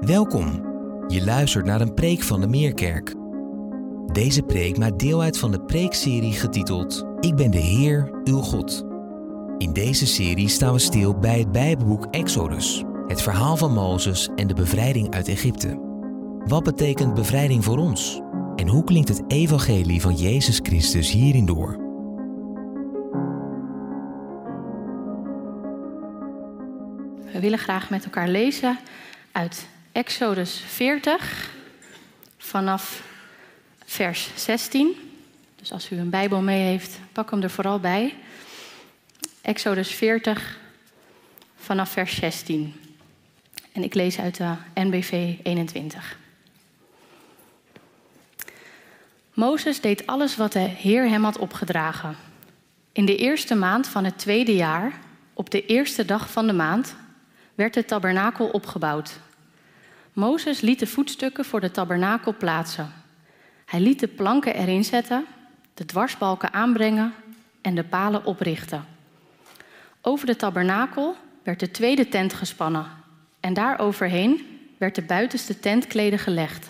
Welkom. 0.00 0.66
Je 1.08 1.24
luistert 1.24 1.64
naar 1.64 1.80
een 1.80 1.94
preek 1.94 2.22
van 2.22 2.40
de 2.40 2.46
Meerkerk. 2.46 3.14
Deze 4.12 4.42
preek 4.42 4.78
maakt 4.78 4.98
deel 4.98 5.22
uit 5.22 5.38
van 5.38 5.50
de 5.50 5.60
preekserie 5.60 6.32
getiteld 6.32 7.04
Ik 7.20 7.36
ben 7.36 7.50
de 7.50 7.58
Heer, 7.58 8.20
uw 8.24 8.40
God. 8.40 8.84
In 9.56 9.72
deze 9.72 10.06
serie 10.06 10.48
staan 10.48 10.72
we 10.72 10.78
stil 10.78 11.18
bij 11.18 11.38
het 11.38 11.52
Bijbelboek 11.52 12.06
Exodus, 12.10 12.84
het 13.06 13.22
verhaal 13.22 13.56
van 13.56 13.72
Mozes 13.72 14.28
en 14.36 14.46
de 14.46 14.54
bevrijding 14.54 15.14
uit 15.14 15.28
Egypte. 15.28 15.78
Wat 16.44 16.64
betekent 16.64 17.14
bevrijding 17.14 17.64
voor 17.64 17.78
ons? 17.78 18.20
En 18.56 18.68
hoe 18.68 18.84
klinkt 18.84 19.08
het 19.08 19.22
evangelie 19.26 20.00
van 20.00 20.14
Jezus 20.14 20.60
Christus 20.62 21.10
hierin 21.10 21.46
door? 21.46 21.76
We 27.32 27.40
willen 27.40 27.58
graag 27.58 27.90
met 27.90 28.04
elkaar 28.04 28.28
lezen 28.28 28.78
uit 29.32 29.68
Exodus 29.98 30.62
40 30.66 31.50
vanaf 32.36 33.02
vers 33.84 34.30
16. 34.34 34.96
Dus 35.56 35.72
als 35.72 35.90
u 35.90 35.98
een 35.98 36.10
Bijbel 36.10 36.40
mee 36.40 36.62
heeft, 36.62 36.98
pak 37.12 37.30
hem 37.30 37.42
er 37.42 37.50
vooral 37.50 37.80
bij. 37.80 38.14
Exodus 39.40 39.90
40 39.90 40.58
vanaf 41.56 41.90
vers 41.90 42.14
16. 42.14 42.74
En 43.72 43.82
ik 43.82 43.94
lees 43.94 44.18
uit 44.18 44.36
de 44.36 44.54
NBV 44.74 45.34
21. 45.42 46.18
Mozes 49.34 49.80
deed 49.80 50.06
alles 50.06 50.36
wat 50.36 50.52
de 50.52 50.58
Heer 50.58 51.08
hem 51.08 51.24
had 51.24 51.38
opgedragen. 51.38 52.16
In 52.92 53.04
de 53.04 53.16
eerste 53.16 53.54
maand 53.54 53.86
van 53.88 54.04
het 54.04 54.18
tweede 54.18 54.54
jaar, 54.54 54.92
op 55.34 55.50
de 55.50 55.66
eerste 55.66 56.04
dag 56.04 56.30
van 56.30 56.46
de 56.46 56.52
maand, 56.52 56.96
werd 57.54 57.74
de 57.74 57.84
tabernakel 57.84 58.48
opgebouwd. 58.48 59.18
Mozes 60.18 60.60
liet 60.60 60.78
de 60.78 60.86
voetstukken 60.86 61.44
voor 61.44 61.60
de 61.60 61.70
tabernakel 61.70 62.34
plaatsen. 62.36 62.92
Hij 63.64 63.80
liet 63.80 64.00
de 64.00 64.08
planken 64.08 64.54
erin 64.54 64.84
zetten, 64.84 65.26
de 65.74 65.84
dwarsbalken 65.84 66.52
aanbrengen 66.52 67.14
en 67.60 67.74
de 67.74 67.84
palen 67.84 68.24
oprichten. 68.24 68.84
Over 70.00 70.26
de 70.26 70.36
tabernakel 70.36 71.16
werd 71.42 71.60
de 71.60 71.70
tweede 71.70 72.08
tent 72.08 72.32
gespannen 72.32 72.86
en 73.40 73.54
daaroverheen 73.54 74.60
werd 74.78 74.94
de 74.94 75.02
buitenste 75.02 75.60
tentkleden 75.60 76.18
gelegd, 76.18 76.68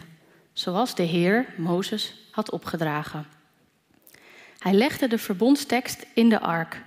zoals 0.52 0.94
de 0.94 1.02
Heer 1.02 1.46
Mozes 1.56 2.14
had 2.30 2.50
opgedragen. 2.50 3.26
Hij 4.58 4.72
legde 4.72 5.06
de 5.06 5.18
verbondstekst 5.18 6.06
in 6.14 6.28
de 6.28 6.40
ark, 6.40 6.82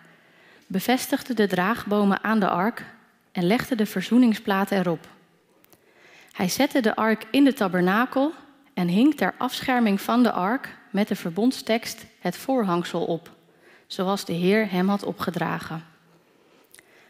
bevestigde 0.68 1.34
de 1.34 1.48
draagbomen 1.48 2.23
aan 2.23 2.40
de 2.40 2.50
ark 2.50 2.86
en 3.31 3.44
legde 3.44 3.75
de 3.75 3.86
verzoeningsplaat 3.86 4.72
erop. 4.72 5.08
Hij 6.32 6.50
zette 6.50 6.82
de 6.82 6.96
ark 6.96 7.28
in 7.32 7.44
de 7.44 7.54
tabernakel 7.54 8.34
en 8.74 8.88
hing 8.88 9.16
ter 9.16 9.34
afscherming 9.38 10.02
van 10.02 10.24
de 10.24 10.32
ark 10.32 10.78
met 10.90 11.08
de 11.08 11.16
verbondstekst 11.16 12.06
het 12.20 12.38
voorhangsel 12.38 13.06
op, 13.06 13.32
zoals 13.88 14.26
de 14.26 14.34
Heer 14.34 14.72
hem 14.72 14.90
had 14.90 15.04
opgedragen. 15.04 15.86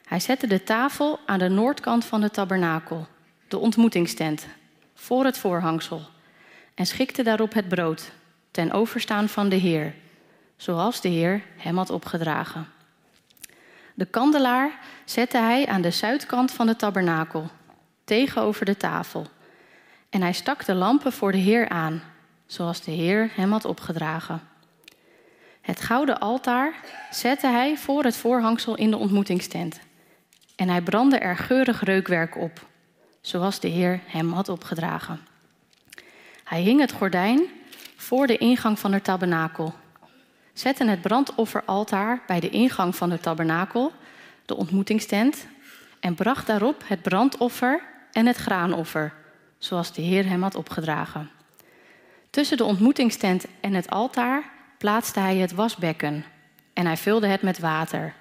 Hij 0.06 0.20
zette 0.20 0.48
de 0.48 0.64
tafel 0.64 1.20
aan 1.26 1.40
de 1.40 1.50
noordkant 1.50 2.06
van 2.06 2.22
de 2.22 2.30
tabernakel, 2.30 3.08
de 3.48 3.58
ontmoetingstent, 3.58 4.48
voor 4.94 5.26
het 5.26 5.38
voorhangsel, 5.38 6.02
en 6.76 6.86
schikte 6.86 7.24
daarop 7.24 7.54
het 7.54 7.68
brood, 7.68 8.12
ten 8.52 8.72
overstaan 8.72 9.30
van 9.30 9.50
de 9.50 9.56
Heer, 9.56 9.96
zoals 10.58 11.02
de 11.02 11.10
Heer 11.10 11.44
hem 11.58 11.78
had 11.78 11.90
opgedragen. 11.90 12.68
De 13.94 14.06
kandelaar 14.06 14.80
zette 15.06 15.38
hij 15.38 15.68
aan 15.68 15.82
de 15.82 15.92
zuidkant 15.92 16.52
van 16.52 16.66
de 16.66 16.76
tabernakel, 16.76 17.50
tegenover 18.12 18.66
de 18.66 18.78
tafel. 18.78 19.28
En 20.10 20.22
hij 20.22 20.34
stak 20.34 20.66
de 20.66 20.74
lampen 20.74 21.12
voor 21.12 21.32
de 21.32 21.38
Heer 21.38 21.70
aan, 21.70 22.02
zoals 22.46 22.82
de 22.82 22.92
Heer 22.92 23.32
hem 23.34 23.52
had 23.52 23.66
opgedragen. 23.66 24.42
Het 25.62 25.82
gouden 25.82 26.20
altaar 26.20 26.74
zette 27.12 27.48
hij 27.48 27.78
voor 27.78 28.04
het 28.04 28.18
voorhangsel 28.18 28.76
in 28.76 28.92
de 28.92 28.98
ontmoetingstent. 28.98 29.80
En 30.56 30.70
hij 30.70 30.82
brandde 30.82 31.18
er 31.18 31.38
geurig 31.38 31.84
reukwerk 31.84 32.38
op, 32.38 32.68
zoals 33.22 33.60
de 33.60 33.68
Heer 33.68 34.00
hem 34.06 34.32
had 34.32 34.50
opgedragen. 34.50 35.20
Hij 36.44 36.62
hing 36.62 36.80
het 36.80 36.92
gordijn 36.92 37.42
voor 37.96 38.28
de 38.28 38.38
ingang 38.38 38.80
van 38.80 38.92
de 38.92 39.02
tabernakel 39.02 39.74
zette 40.54 40.86
het 40.86 41.02
brandofferaltaar 41.02 42.22
bij 42.28 42.40
de 42.40 42.50
ingang 42.50 42.96
van 42.96 43.10
de 43.10 43.20
tabernakel, 43.20 43.92
de 44.46 44.56
ontmoetingstent, 44.56 45.48
en 46.00 46.16
bracht 46.16 46.48
daarop 46.48 46.84
het 46.86 47.02
brandoffer 47.02 47.90
en 48.12 48.26
het 48.26 48.36
graanoffer, 48.36 49.14
zoals 49.58 49.94
de 49.94 50.02
Heer 50.02 50.26
hem 50.28 50.42
had 50.42 50.56
opgedragen. 50.56 51.30
Tussen 52.30 52.58
de 52.58 52.64
ontmoetingstent 52.64 53.46
en 53.62 53.74
het 53.74 53.90
altaar 53.90 54.44
plaatste 54.78 55.20
hij 55.20 55.38
het 55.38 55.52
wasbekken 55.52 56.26
en 56.74 56.86
hij 56.86 56.98
vulde 56.98 57.28
het 57.28 57.42
met 57.42 57.60
water. 57.60 58.14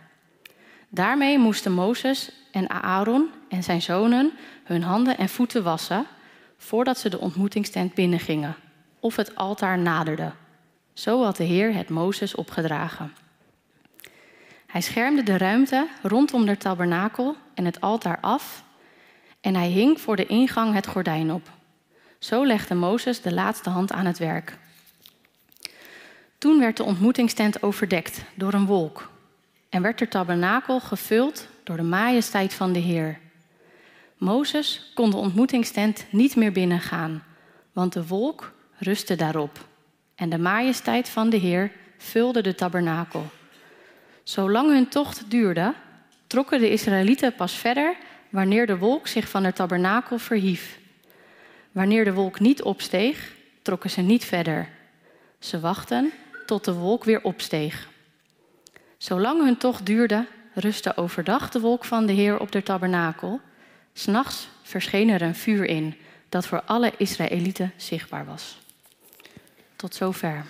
Daarmee 0.89 1.39
moesten 1.39 1.73
Mozes 1.73 2.33
en 2.53 2.71
Aaron 2.71 3.31
en 3.49 3.62
zijn 3.62 3.83
zonen 3.83 4.33
hun 4.65 4.83
handen 4.83 5.19
en 5.19 5.28
voeten 5.28 5.62
wassen 5.62 6.07
voordat 6.57 6.99
ze 6.99 7.09
de 7.09 7.19
ontmoetingstent 7.19 7.95
binnengingen 7.95 8.57
of 9.01 9.17
het 9.17 9.34
altaar 9.34 9.78
naderden. 9.78 10.34
Zo 10.93 11.25
had 11.25 11.37
de 11.37 11.45
Heer 11.45 11.75
het 11.75 11.89
Mozes 11.89 12.34
opgedragen. 12.34 13.12
Hij 14.67 14.81
schermde 14.81 15.22
de 15.22 15.39
ruimte 15.39 15.89
rondom 16.03 16.47
de 16.47 16.57
tabernakel 16.57 17.37
en 17.55 17.65
het 17.65 17.81
altaar 17.81 18.19
af 18.21 18.65
en 19.41 19.55
hij 19.55 19.69
hing 19.69 20.01
voor 20.01 20.17
de 20.17 20.27
ingang 20.27 20.75
het 20.75 20.87
gordijn 20.87 21.33
op. 21.33 21.51
Zo 22.19 22.47
legde 22.47 22.75
Mozes 22.75 23.21
de 23.21 23.34
laatste 23.34 23.71
hand 23.71 23.93
aan 23.93 24.06
het 24.06 24.19
werk. 24.19 24.59
Toen 26.39 26.59
werd 26.59 26.77
de 26.77 26.84
ontmoetingstent 26.84 27.62
overdekt 27.62 28.23
door 28.34 28.53
een 28.53 28.67
wolk 28.67 29.11
en 29.69 29.83
werd 29.83 29.99
de 29.99 30.09
tabernakel 30.09 30.81
gevuld 30.81 31.49
door 31.65 31.77
de 31.77 31.83
majesteit 31.83 32.55
van 32.55 32.73
de 32.73 32.78
Heer. 32.78 33.19
Mozes 34.17 34.91
kon 34.95 35.11
de 35.11 35.17
ontmoetingstent 35.17 36.07
niet 36.11 36.37
meer 36.37 36.53
binnengaan, 36.53 37.25
want 37.72 37.93
de 37.93 38.07
wolk 38.07 38.53
rustte 38.78 39.17
daarop 39.17 39.69
en 40.15 40.28
de 40.28 40.39
majesteit 40.39 41.09
van 41.09 41.31
de 41.31 41.37
Heer 41.37 41.72
vulde 41.99 42.43
de 42.43 42.55
tabernakel. 42.55 43.27
Zolang 44.22 44.71
hun 44.71 44.89
tocht 44.89 45.31
duurde, 45.31 45.75
trokken 46.27 46.59
de 46.61 46.71
Israëlieten 46.71 47.34
pas 47.34 47.53
verder 47.53 47.97
wanneer 48.30 48.66
de 48.66 48.78
wolk 48.78 49.06
zich 49.06 49.28
van 49.28 49.42
de 49.42 49.52
tabernakel 49.52 50.18
verhief. 50.18 50.78
Wanneer 51.72 52.04
de 52.04 52.12
wolk 52.12 52.41
niet 52.41 52.62
opsteeg, 52.62 53.32
trokken 53.62 53.91
ze 53.91 54.00
niet 54.00 54.24
verder. 54.24 54.68
Ze 55.38 55.60
wachten 55.60 56.12
tot 56.46 56.64
de 56.64 56.74
wolk 56.74 57.04
weer 57.04 57.22
opsteeg. 57.22 57.88
Zolang 58.98 59.44
hun 59.44 59.56
tocht 59.56 59.86
duurde, 59.86 60.26
rustte 60.54 60.96
overdag 60.96 61.50
de 61.50 61.60
wolk 61.60 61.84
van 61.84 62.06
de 62.06 62.12
Heer 62.12 62.41
op 62.41 62.52
de 62.52 62.62
tabernakel. 62.62 63.41
S'nachts 63.92 64.48
verscheen 64.62 65.08
er 65.08 65.22
een 65.22 65.34
vuur 65.34 65.64
in, 65.64 65.94
dat 66.28 66.47
voor 66.47 66.62
alle 66.62 66.92
Israëlieten 66.97 67.72
zichtbaar 67.76 68.26
was. 68.26 68.58
Tot 69.76 69.94
zover. 69.94 70.44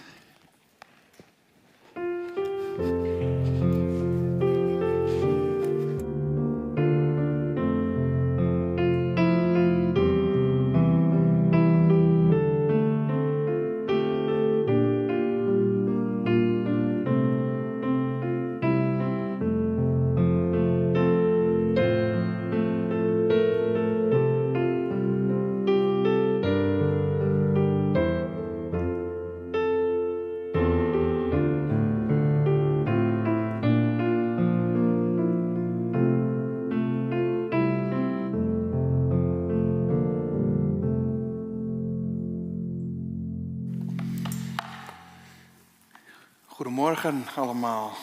Goedemorgen 46.90 47.42
allemaal. 47.42 47.96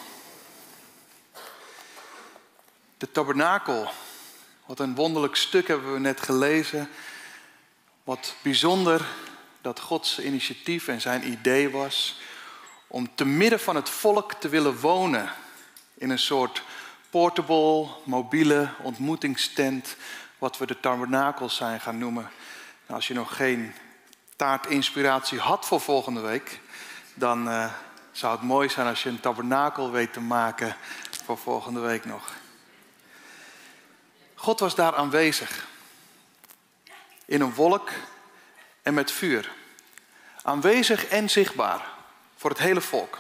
De 2.98 3.12
tabernakel. 3.12 3.89
Wat 4.66 4.80
een 4.80 4.95
wonderlijk 4.95 5.36
stuk 5.36 5.68
hebben 5.68 5.94
we 5.94 6.00
net 6.00 6.22
gelezen. 6.22 6.89
Wat 8.04 8.36
bijzonder 8.42 9.06
dat 9.62 9.80
Gods 9.80 10.19
initiatief 10.19 10.88
en 10.88 11.01
zijn 11.01 11.31
idee 11.31 11.69
was 11.69 12.19
om 12.88 13.16
te 13.16 13.25
midden 13.25 13.60
van 13.60 13.75
het 13.75 13.89
volk 13.89 14.34
te 14.34 14.50
willen 14.50 14.80
wonen 14.80 15.30
in 15.94 16.10
een 16.10 16.19
soort 16.19 16.63
portable, 17.10 17.88
mobiele 18.04 18.69
ontmoetingstent 18.81 19.95
wat 20.38 20.57
we 20.57 20.66
de 20.66 20.80
tabernakels 20.80 21.56
zijn 21.56 21.80
gaan 21.80 21.98
noemen. 21.98 22.30
Nou, 22.86 22.94
als 22.94 23.07
je 23.07 23.13
nog 23.13 23.36
geen 23.36 23.74
taartinspiratie 24.36 25.40
had 25.40 25.66
voor 25.66 25.81
volgende 25.81 26.22
week, 26.22 26.60
dan 27.13 27.48
uh, 27.48 27.74
zou 28.18 28.34
het 28.34 28.42
mooi 28.42 28.69
zijn 28.69 28.88
als 28.88 29.04
je 29.04 29.10
een 29.10 29.19
tabernakel 29.19 29.92
weet 29.92 30.14
te 30.14 30.22
maken 30.22 30.75
voor 31.25 31.38
volgende 31.38 31.80
week 31.80 32.06
nog. 32.06 32.34
God 34.36 34.60
was 34.60 34.75
daar 34.75 34.96
aanwezig. 34.96 35.68
In 37.25 37.42
een 37.42 37.54
wolk 37.54 37.90
en 38.81 38.94
met 38.94 39.12
vuur. 39.12 39.52
Aanwezig 40.42 41.06
en 41.06 41.30
zichtbaar 41.30 41.81
voor 42.36 42.50
het 42.50 42.60
hele 42.60 42.81
volk. 42.81 43.19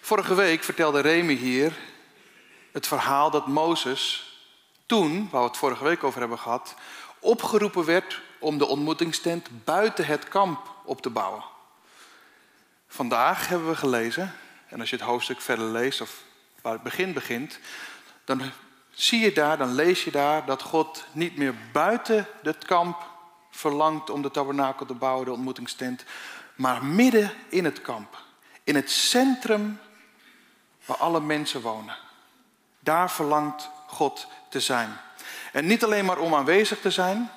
Vorige 0.00 0.34
week 0.34 0.64
vertelde 0.64 1.00
Remy 1.00 1.34
hier 1.34 1.72
het 2.72 2.86
verhaal 2.86 3.30
dat 3.30 3.46
Mozes 3.46 4.32
toen, 4.86 5.28
waar 5.30 5.40
we 5.40 5.48
het 5.48 5.56
vorige 5.56 5.84
week 5.84 6.04
over 6.04 6.20
hebben 6.20 6.38
gehad, 6.38 6.74
opgeroepen 7.18 7.84
werd 7.84 8.20
om 8.38 8.58
de 8.58 8.66
ontmoetingstent 8.66 9.64
buiten 9.64 10.06
het 10.06 10.28
kamp 10.28 10.70
op 10.84 11.02
te 11.02 11.10
bouwen. 11.10 11.53
Vandaag 12.94 13.48
hebben 13.48 13.68
we 13.68 13.76
gelezen, 13.76 14.34
en 14.68 14.80
als 14.80 14.90
je 14.90 14.96
het 14.96 15.04
hoofdstuk 15.04 15.40
verder 15.40 15.66
leest, 15.66 16.00
of 16.00 16.22
waar 16.62 16.72
het 16.72 16.82
begin 16.82 17.12
begint, 17.12 17.58
dan 18.24 18.42
zie 18.90 19.20
je 19.20 19.32
daar, 19.32 19.58
dan 19.58 19.74
lees 19.74 20.04
je 20.04 20.10
daar 20.10 20.44
dat 20.44 20.62
God 20.62 21.06
niet 21.12 21.36
meer 21.36 21.54
buiten 21.72 22.26
het 22.42 22.64
kamp 22.64 23.06
verlangt 23.50 24.10
om 24.10 24.22
de 24.22 24.30
tabernakel 24.30 24.86
te 24.86 24.94
bouwen, 24.94 25.24
de 25.24 25.32
ontmoetingstent, 25.32 26.04
maar 26.54 26.84
midden 26.84 27.32
in 27.48 27.64
het 27.64 27.82
kamp. 27.82 28.22
In 28.64 28.74
het 28.74 28.90
centrum 28.90 29.80
waar 30.84 30.96
alle 30.96 31.20
mensen 31.20 31.60
wonen. 31.60 31.96
Daar 32.80 33.10
verlangt 33.10 33.70
God 33.86 34.26
te 34.48 34.60
zijn. 34.60 34.96
En 35.52 35.66
niet 35.66 35.84
alleen 35.84 36.04
maar 36.04 36.18
om 36.18 36.34
aanwezig 36.34 36.80
te 36.80 36.90
zijn, 36.90 37.30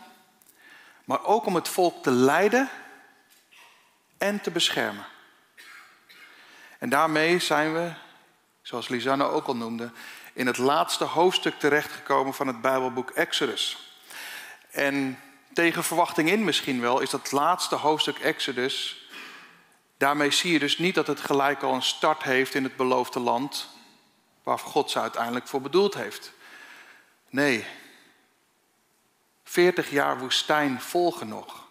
maar 1.06 1.26
ook 1.26 1.46
om 1.46 1.56
het 1.56 1.68
volk 1.68 2.04
te 2.04 2.12
leiden 2.12 2.70
en 4.18 4.42
te 4.42 4.52
beschermen. 4.52 5.06
En 6.78 6.90
daarmee 6.90 7.40
zijn 7.40 7.74
we, 7.74 7.92
zoals 8.62 8.88
Lisanne 8.88 9.24
ook 9.24 9.48
al 9.48 9.56
noemde, 9.56 9.92
in 10.34 10.48
het 10.48 10.58
laatste 10.58 11.04
hoofdstuk 11.04 11.60
terechtgekomen 11.60 12.34
van 12.34 12.48
het 12.48 12.62
Bijbelboek 12.62 13.10
Exodus. 13.10 13.92
En 14.72 15.20
tegen 15.54 15.84
verwachting 15.84 16.30
in 16.30 16.44
misschien 16.44 16.82
wel 16.82 17.00
is 17.00 17.10
dat 17.10 17.32
laatste 17.32 17.76
hoofdstuk 17.76 18.18
Exodus. 18.18 19.06
Daarmee 19.98 20.32
zie 20.32 20.52
je 20.52 20.60
dus 20.60 20.78
niet 20.78 20.96
dat 20.96 21.08
het 21.08 21.20
gelijk 21.20 21.64
al 21.64 21.74
een 21.74 21.82
start 21.82 22.24
heeft 22.24 22.54
in 22.54 22.64
het 22.64 22.76
beloofde 22.76 23.20
land, 23.20 23.68
waar 24.44 24.60
God 24.60 24.92
ze 24.92 25.00
uiteindelijk 25.00 25.48
voor 25.48 25.62
bedoeld 25.62 25.94
heeft. 25.94 26.32
Nee, 27.30 27.66
40 29.44 29.90
jaar 29.90 30.20
woestijn 30.20 30.82
volgen 30.82 31.28
nog. 31.28 31.66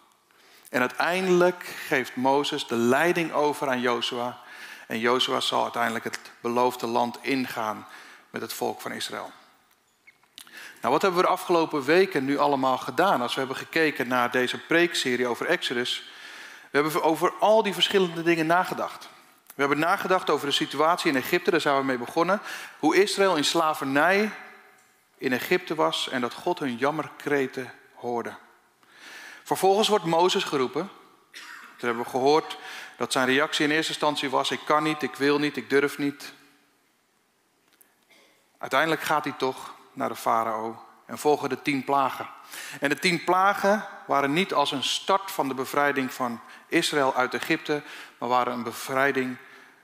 En 0.69 0.79
uiteindelijk 0.79 1.63
geeft 1.87 2.15
Mozes 2.15 2.67
de 2.67 2.75
leiding 2.75 3.31
over 3.31 3.69
aan 3.69 3.81
Jozua. 3.81 4.39
En 4.87 4.99
Jozua 4.99 5.39
zal 5.39 5.63
uiteindelijk 5.63 6.03
het 6.03 6.19
beloofde 6.39 6.87
land 6.87 7.17
ingaan 7.21 7.87
met 8.29 8.41
het 8.41 8.53
volk 8.53 8.81
van 8.81 8.91
Israël. 8.91 9.31
Nou, 10.81 10.93
wat 10.93 11.01
hebben 11.01 11.19
we 11.19 11.25
de 11.25 11.31
afgelopen 11.31 11.83
weken 11.83 12.25
nu 12.25 12.37
allemaal 12.37 12.77
gedaan 12.77 13.21
als 13.21 13.33
we 13.33 13.39
hebben 13.39 13.57
gekeken 13.57 14.07
naar 14.07 14.31
deze 14.31 14.57
preekserie 14.57 15.27
over 15.27 15.45
Exodus? 15.45 16.09
We 16.71 16.77
hebben 16.81 17.03
over 17.03 17.33
al 17.39 17.63
die 17.63 17.73
verschillende 17.73 18.23
dingen 18.23 18.45
nagedacht. 18.45 19.09
We 19.45 19.63
hebben 19.63 19.79
nagedacht 19.79 20.29
over 20.29 20.47
de 20.47 20.53
situatie 20.53 21.11
in 21.11 21.17
Egypte, 21.17 21.51
daar 21.51 21.61
zijn 21.61 21.77
we 21.77 21.83
mee 21.83 21.97
begonnen. 21.97 22.41
Hoe 22.79 22.95
Israël 22.95 23.35
in 23.35 23.45
slavernij 23.45 24.31
in 25.17 25.33
Egypte 25.33 25.75
was 25.75 26.09
en 26.09 26.21
dat 26.21 26.33
God 26.33 26.59
hun 26.59 26.75
jammerkreten 26.75 27.73
hoorde. 27.93 28.33
Vervolgens 29.43 29.87
wordt 29.87 30.05
Mozes 30.05 30.43
geroepen. 30.43 30.89
Toen 31.77 31.87
hebben 31.87 32.03
we 32.03 32.09
gehoord 32.09 32.57
dat 32.97 33.11
zijn 33.11 33.27
reactie 33.27 33.65
in 33.65 33.71
eerste 33.71 33.91
instantie 33.91 34.29
was: 34.29 34.51
ik 34.51 34.61
kan 34.65 34.83
niet, 34.83 35.03
ik 35.03 35.15
wil 35.15 35.39
niet, 35.39 35.57
ik 35.57 35.69
durf 35.69 35.97
niet. 35.97 36.33
Uiteindelijk 38.57 39.01
gaat 39.01 39.23
hij 39.23 39.33
toch 39.37 39.75
naar 39.93 40.09
de 40.09 40.15
farao 40.15 40.85
en 41.05 41.17
volgen 41.17 41.49
de 41.49 41.61
tien 41.61 41.83
plagen. 41.83 42.29
En 42.79 42.89
de 42.89 42.99
tien 42.99 43.23
plagen 43.23 43.85
waren 44.07 44.33
niet 44.33 44.53
als 44.53 44.71
een 44.71 44.83
start 44.83 45.31
van 45.31 45.47
de 45.47 45.53
bevrijding 45.53 46.13
van 46.13 46.41
Israël 46.67 47.15
uit 47.15 47.33
Egypte, 47.33 47.83
maar 48.17 48.29
waren 48.29 48.53
een 48.53 48.63
bevrijding 48.63 49.37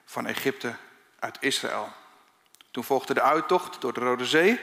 van 0.06 0.26
Egypte 0.26 0.76
uit 1.20 1.38
Israël. 1.40 1.92
Toen 2.72 2.84
volgde 2.84 3.14
de 3.14 3.22
uittocht 3.22 3.82
door 3.82 3.94
de 3.94 4.00
Rode 4.00 4.26
Zee, 4.26 4.60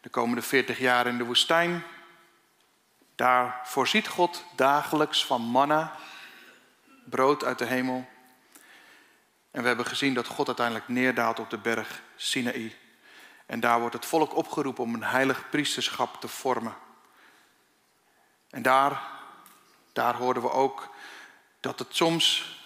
de 0.00 0.08
komende 0.08 0.42
40 0.42 0.78
jaar 0.78 1.06
in 1.06 1.18
de 1.18 1.24
woestijn. 1.24 1.84
Daar 3.14 3.60
voorziet 3.64 4.08
God 4.08 4.44
dagelijks 4.56 5.26
van 5.26 5.40
manna, 5.40 5.96
brood 7.08 7.44
uit 7.44 7.58
de 7.58 7.64
hemel. 7.64 8.08
En 9.50 9.60
we 9.60 9.68
hebben 9.68 9.86
gezien 9.86 10.14
dat 10.14 10.26
God 10.26 10.46
uiteindelijk 10.46 10.88
neerdaalt 10.88 11.38
op 11.38 11.50
de 11.50 11.58
berg 11.58 12.02
Sinaï. 12.16 12.76
En 13.46 13.60
daar 13.60 13.80
wordt 13.80 13.94
het 13.94 14.06
volk 14.06 14.36
opgeroepen 14.36 14.84
om 14.84 14.94
een 14.94 15.04
heilig 15.04 15.48
priesterschap 15.50 16.20
te 16.20 16.28
vormen. 16.28 16.76
En 18.50 18.62
daar, 18.62 19.02
daar 19.92 20.14
hoorden 20.14 20.42
we 20.42 20.50
ook 20.50 20.94
dat 21.60 21.78
het 21.78 21.96
soms 21.96 22.56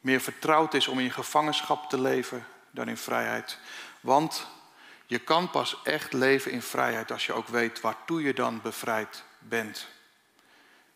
meer 0.00 0.20
vertrouwd 0.20 0.74
is 0.74 0.88
om 0.88 0.98
in 0.98 1.10
gevangenschap 1.10 1.88
te 1.88 2.00
leven 2.00 2.46
dan 2.70 2.88
in 2.88 2.96
vrijheid. 2.96 3.58
Want 4.00 4.46
je 5.06 5.18
kan 5.18 5.50
pas 5.50 5.80
echt 5.82 6.12
leven 6.12 6.50
in 6.50 6.62
vrijheid 6.62 7.12
als 7.12 7.26
je 7.26 7.32
ook 7.32 7.48
weet 7.48 7.80
waartoe 7.80 8.22
je 8.22 8.34
dan 8.34 8.60
bevrijd 8.62 9.24
bent. 9.38 9.86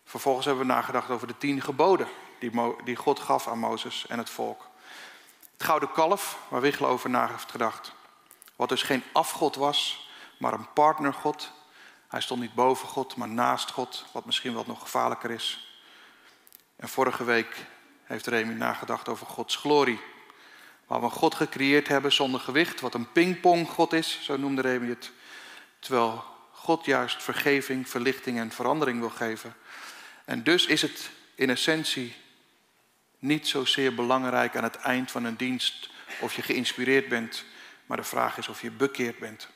Vervolgens 0.04 0.46
hebben 0.46 0.66
we 0.66 0.72
nagedacht 0.72 1.10
over 1.10 1.26
de 1.26 1.38
tien 1.38 1.62
geboden 1.62 2.08
die, 2.84 2.96
God 2.96 3.20
gaf 3.20 3.48
aan 3.48 3.58
Mozes 3.58 4.06
en 4.08 4.18
het 4.18 4.30
volk. 4.30 4.68
Het 5.52 5.66
gouden 5.66 5.92
kalf, 5.92 6.38
waar 6.48 6.60
Wichel 6.60 6.86
over 6.86 7.10
na 7.10 7.28
heeft 7.28 7.50
gedacht. 7.50 7.92
Wat 8.56 8.68
dus 8.68 8.82
geen 8.82 9.02
afgod 9.12 9.54
was, 9.54 10.10
maar 10.38 10.52
een 10.52 10.72
partnergod. 10.72 11.52
Hij 12.08 12.20
stond 12.20 12.40
niet 12.40 12.54
boven 12.54 12.88
God, 12.88 13.16
maar 13.16 13.28
naast 13.28 13.70
God, 13.70 14.04
wat 14.12 14.24
misschien 14.24 14.54
wel 14.54 14.64
nog 14.66 14.80
gevaarlijker 14.80 15.30
is. 15.30 15.78
En 16.76 16.88
vorige 16.88 17.24
week 17.24 17.66
heeft 18.02 18.26
Remy 18.26 18.52
nagedacht 18.52 19.08
over 19.08 19.26
Gods 19.26 19.56
glorie. 19.56 20.00
Waar 20.86 21.00
we 21.00 21.10
God 21.10 21.34
gecreëerd 21.34 21.88
hebben 21.88 22.12
zonder 22.12 22.40
gewicht, 22.40 22.80
wat 22.80 22.94
een 22.94 23.12
pingponggod 23.12 23.92
is, 23.92 24.18
zo 24.22 24.36
noemde 24.36 24.60
Remy 24.60 24.88
het. 24.88 25.10
Terwijl 25.78 26.24
God 26.52 26.84
juist 26.84 27.22
vergeving, 27.22 27.88
verlichting 27.88 28.38
en 28.38 28.50
verandering 28.50 29.00
wil 29.00 29.10
geven. 29.10 29.54
En 30.24 30.42
dus 30.42 30.66
is 30.66 30.82
het 30.82 31.10
in 31.34 31.50
essentie 31.50 32.16
niet 33.18 33.48
zozeer 33.48 33.94
belangrijk 33.94 34.56
aan 34.56 34.62
het 34.62 34.76
eind 34.76 35.10
van 35.10 35.24
een 35.24 35.36
dienst 35.36 35.90
of 36.20 36.34
je 36.34 36.42
geïnspireerd 36.42 37.08
bent, 37.08 37.44
maar 37.86 37.96
de 37.96 38.02
vraag 38.02 38.38
is 38.38 38.48
of 38.48 38.62
je 38.62 38.70
bekeerd 38.70 39.18
bent. 39.18 39.48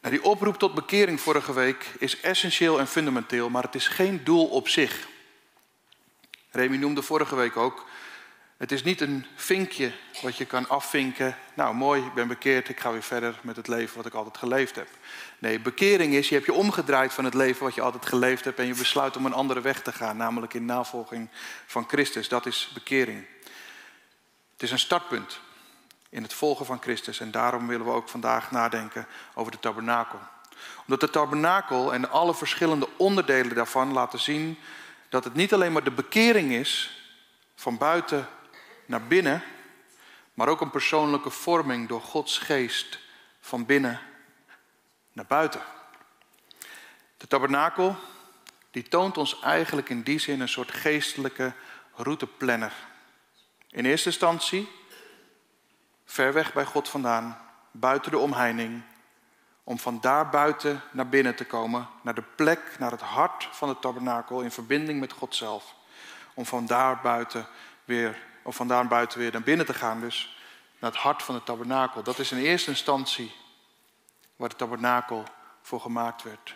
Nou, 0.00 0.14
die 0.14 0.24
oproep 0.24 0.58
tot 0.58 0.74
bekering 0.74 1.20
vorige 1.20 1.52
week 1.52 1.94
is 1.98 2.20
essentieel 2.20 2.78
en 2.78 2.86
fundamenteel, 2.86 3.50
maar 3.50 3.62
het 3.62 3.74
is 3.74 3.88
geen 3.88 4.24
doel 4.24 4.46
op 4.46 4.68
zich. 4.68 5.08
Remy 6.50 6.76
noemde 6.76 7.02
vorige 7.02 7.36
week 7.36 7.56
ook 7.56 7.87
het 8.58 8.72
is 8.72 8.82
niet 8.82 9.00
een 9.00 9.26
vinkje 9.34 9.92
wat 10.22 10.36
je 10.36 10.44
kan 10.44 10.68
afvinken. 10.68 11.36
Nou, 11.54 11.74
mooi, 11.74 12.04
ik 12.04 12.14
ben 12.14 12.28
bekeerd, 12.28 12.68
ik 12.68 12.80
ga 12.80 12.92
weer 12.92 13.02
verder 13.02 13.38
met 13.42 13.56
het 13.56 13.68
leven 13.68 13.96
wat 13.96 14.06
ik 14.06 14.14
altijd 14.14 14.36
geleefd 14.36 14.76
heb. 14.76 14.88
Nee, 15.38 15.60
bekering 15.60 16.14
is, 16.14 16.28
je 16.28 16.34
hebt 16.34 16.46
je 16.46 16.52
omgedraaid 16.52 17.12
van 17.12 17.24
het 17.24 17.34
leven 17.34 17.64
wat 17.64 17.74
je 17.74 17.80
altijd 17.80 18.06
geleefd 18.06 18.44
hebt 18.44 18.58
en 18.58 18.66
je 18.66 18.74
besluit 18.74 19.16
om 19.16 19.26
een 19.26 19.32
andere 19.32 19.60
weg 19.60 19.82
te 19.82 19.92
gaan, 19.92 20.16
namelijk 20.16 20.54
in 20.54 20.64
navolging 20.64 21.28
van 21.66 21.84
Christus. 21.88 22.28
Dat 22.28 22.46
is 22.46 22.70
bekering. 22.74 23.26
Het 24.52 24.62
is 24.62 24.70
een 24.70 24.78
startpunt 24.78 25.40
in 26.08 26.22
het 26.22 26.34
volgen 26.34 26.66
van 26.66 26.80
Christus 26.80 27.20
en 27.20 27.30
daarom 27.30 27.66
willen 27.66 27.86
we 27.86 27.92
ook 27.92 28.08
vandaag 28.08 28.50
nadenken 28.50 29.06
over 29.34 29.52
de 29.52 29.60
tabernakel. 29.60 30.18
Omdat 30.80 31.00
de 31.00 31.10
tabernakel 31.10 31.94
en 31.94 32.10
alle 32.10 32.34
verschillende 32.34 32.88
onderdelen 32.96 33.54
daarvan 33.54 33.92
laten 33.92 34.18
zien 34.18 34.58
dat 35.08 35.24
het 35.24 35.34
niet 35.34 35.52
alleen 35.52 35.72
maar 35.72 35.84
de 35.84 35.90
bekering 35.90 36.52
is 36.52 37.02
van 37.54 37.78
buiten 37.78 38.28
naar 38.88 39.06
binnen, 39.06 39.42
maar 40.34 40.48
ook 40.48 40.60
een 40.60 40.70
persoonlijke 40.70 41.30
vorming 41.30 41.88
door 41.88 42.00
Gods 42.00 42.38
geest 42.38 42.98
van 43.40 43.66
binnen 43.66 44.00
naar 45.12 45.26
buiten. 45.26 45.60
De 47.16 47.26
tabernakel 47.26 47.96
die 48.70 48.82
toont 48.82 49.18
ons 49.18 49.40
eigenlijk 49.40 49.88
in 49.88 50.02
die 50.02 50.18
zin 50.18 50.40
een 50.40 50.48
soort 50.48 50.72
geestelijke 50.72 51.52
routeplanner. 51.94 52.72
In 53.70 53.84
eerste 53.84 54.08
instantie 54.08 54.68
ver 56.04 56.32
weg 56.32 56.52
bij 56.52 56.64
God 56.64 56.88
vandaan, 56.88 57.38
buiten 57.70 58.10
de 58.10 58.18
omheining, 58.18 58.82
om 59.64 59.78
van 59.78 60.00
daar 60.00 60.28
buiten 60.28 60.82
naar 60.90 61.08
binnen 61.08 61.34
te 61.34 61.44
komen, 61.44 61.88
naar 62.02 62.14
de 62.14 62.24
plek, 62.36 62.76
naar 62.78 62.90
het 62.90 63.00
hart 63.00 63.48
van 63.50 63.68
het 63.68 63.80
tabernakel 63.80 64.40
in 64.40 64.50
verbinding 64.50 65.00
met 65.00 65.12
God 65.12 65.34
zelf. 65.34 65.74
Om 66.34 66.46
van 66.46 66.66
daar 66.66 67.00
buiten 67.00 67.46
weer 67.84 68.26
of 68.48 68.56
vandaan 68.56 68.88
buiten 68.88 69.18
weer 69.18 69.32
naar 69.32 69.42
binnen 69.42 69.66
te 69.66 69.74
gaan. 69.74 70.00
Dus 70.00 70.36
naar 70.78 70.90
het 70.90 71.00
hart 71.00 71.22
van 71.22 71.34
het 71.34 71.44
tabernakel. 71.44 72.02
Dat 72.02 72.18
is 72.18 72.32
in 72.32 72.38
eerste 72.38 72.70
instantie 72.70 73.34
waar 74.36 74.48
de 74.48 74.56
tabernakel 74.56 75.24
voor 75.62 75.80
gemaakt 75.80 76.22
werd. 76.22 76.54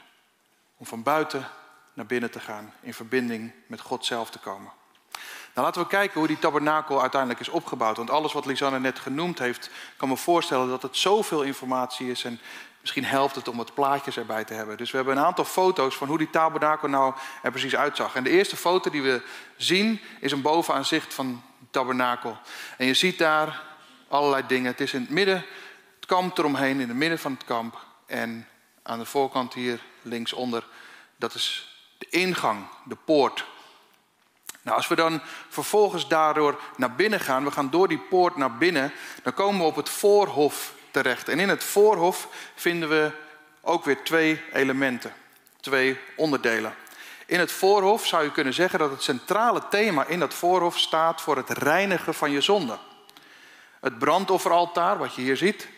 Om 0.76 0.86
van 0.86 1.02
buiten 1.02 1.48
naar 1.92 2.06
binnen 2.06 2.30
te 2.30 2.40
gaan, 2.40 2.72
in 2.80 2.94
verbinding 2.94 3.52
met 3.66 3.80
God 3.80 4.04
zelf 4.04 4.30
te 4.30 4.38
komen. 4.38 4.72
Nou, 5.54 5.66
laten 5.66 5.82
we 5.82 5.88
kijken 5.88 6.18
hoe 6.18 6.28
die 6.28 6.38
tabernakel 6.38 7.00
uiteindelijk 7.00 7.40
is 7.40 7.48
opgebouwd. 7.48 7.96
Want 7.96 8.10
alles 8.10 8.32
wat 8.32 8.46
Lisanne 8.46 8.78
net 8.80 8.98
genoemd 8.98 9.38
heeft, 9.38 9.70
kan 9.96 10.08
me 10.08 10.16
voorstellen 10.16 10.68
dat 10.68 10.82
het 10.82 10.96
zoveel 10.96 11.42
informatie 11.42 12.10
is. 12.10 12.24
En 12.24 12.40
misschien 12.80 13.04
helpt 13.04 13.34
het 13.34 13.48
om 13.48 13.56
wat 13.56 13.74
plaatjes 13.74 14.16
erbij 14.16 14.44
te 14.44 14.54
hebben. 14.54 14.76
Dus 14.76 14.90
we 14.90 14.96
hebben 14.96 15.16
een 15.16 15.24
aantal 15.24 15.44
foto's 15.44 15.96
van 15.96 16.08
hoe 16.08 16.18
die 16.18 16.30
tabernakel 16.30 16.88
nou 16.88 17.14
er 17.42 17.50
precies 17.50 17.76
uitzag. 17.76 18.14
En 18.14 18.24
de 18.24 18.30
eerste 18.30 18.56
foto 18.56 18.90
die 18.90 19.02
we 19.02 19.22
zien 19.56 20.00
is 20.20 20.32
een 20.32 20.42
bovenaanzicht 20.42 21.14
van 21.14 21.42
tabernakel. 21.70 22.38
En 22.76 22.86
je 22.86 22.94
ziet 22.94 23.18
daar 23.18 23.62
allerlei 24.08 24.42
dingen. 24.46 24.70
Het 24.70 24.80
is 24.80 24.92
in 24.92 25.00
het 25.00 25.10
midden, 25.10 25.44
het 25.96 26.06
kamp 26.06 26.38
eromheen, 26.38 26.80
in 26.80 26.88
het 26.88 26.96
midden 26.96 27.18
van 27.18 27.32
het 27.32 27.44
kamp. 27.44 27.78
En 28.06 28.48
aan 28.82 28.98
de 28.98 29.04
voorkant 29.04 29.54
hier 29.54 29.80
linksonder, 30.02 30.66
dat 31.16 31.34
is 31.34 31.76
de 31.98 32.06
ingang, 32.10 32.66
de 32.84 32.96
poort. 33.04 33.44
Nou, 34.62 34.76
als 34.76 34.88
we 34.88 34.94
dan 34.94 35.20
vervolgens 35.48 36.08
daardoor 36.08 36.60
naar 36.76 36.94
binnen 36.94 37.20
gaan, 37.20 37.44
we 37.44 37.50
gaan 37.50 37.70
door 37.70 37.88
die 37.88 37.98
poort 37.98 38.36
naar 38.36 38.56
binnen, 38.56 38.92
dan 39.22 39.34
komen 39.34 39.60
we 39.60 39.66
op 39.66 39.76
het 39.76 39.88
voorhof 39.88 40.74
terecht. 40.90 41.28
En 41.28 41.40
in 41.40 41.48
het 41.48 41.64
voorhof 41.64 42.28
vinden 42.54 42.88
we 42.88 43.10
ook 43.60 43.84
weer 43.84 44.02
twee 44.02 44.42
elementen, 44.52 45.12
twee 45.60 45.98
onderdelen. 46.16 46.74
In 47.32 47.38
het 47.38 47.52
voorhof 47.52 48.06
zou 48.06 48.24
je 48.24 48.30
kunnen 48.30 48.54
zeggen 48.54 48.78
dat 48.78 48.90
het 48.90 49.02
centrale 49.02 49.68
thema 49.68 50.04
in 50.04 50.18
dat 50.18 50.34
voorhof 50.34 50.78
staat 50.78 51.20
voor 51.20 51.36
het 51.36 51.50
reinigen 51.50 52.14
van 52.14 52.30
je 52.30 52.40
zonde. 52.40 52.78
Het 53.80 53.98
brandofferaltaar, 53.98 54.98
wat 54.98 55.14
je 55.14 55.22
hier 55.22 55.36
ziet, 55.36 55.68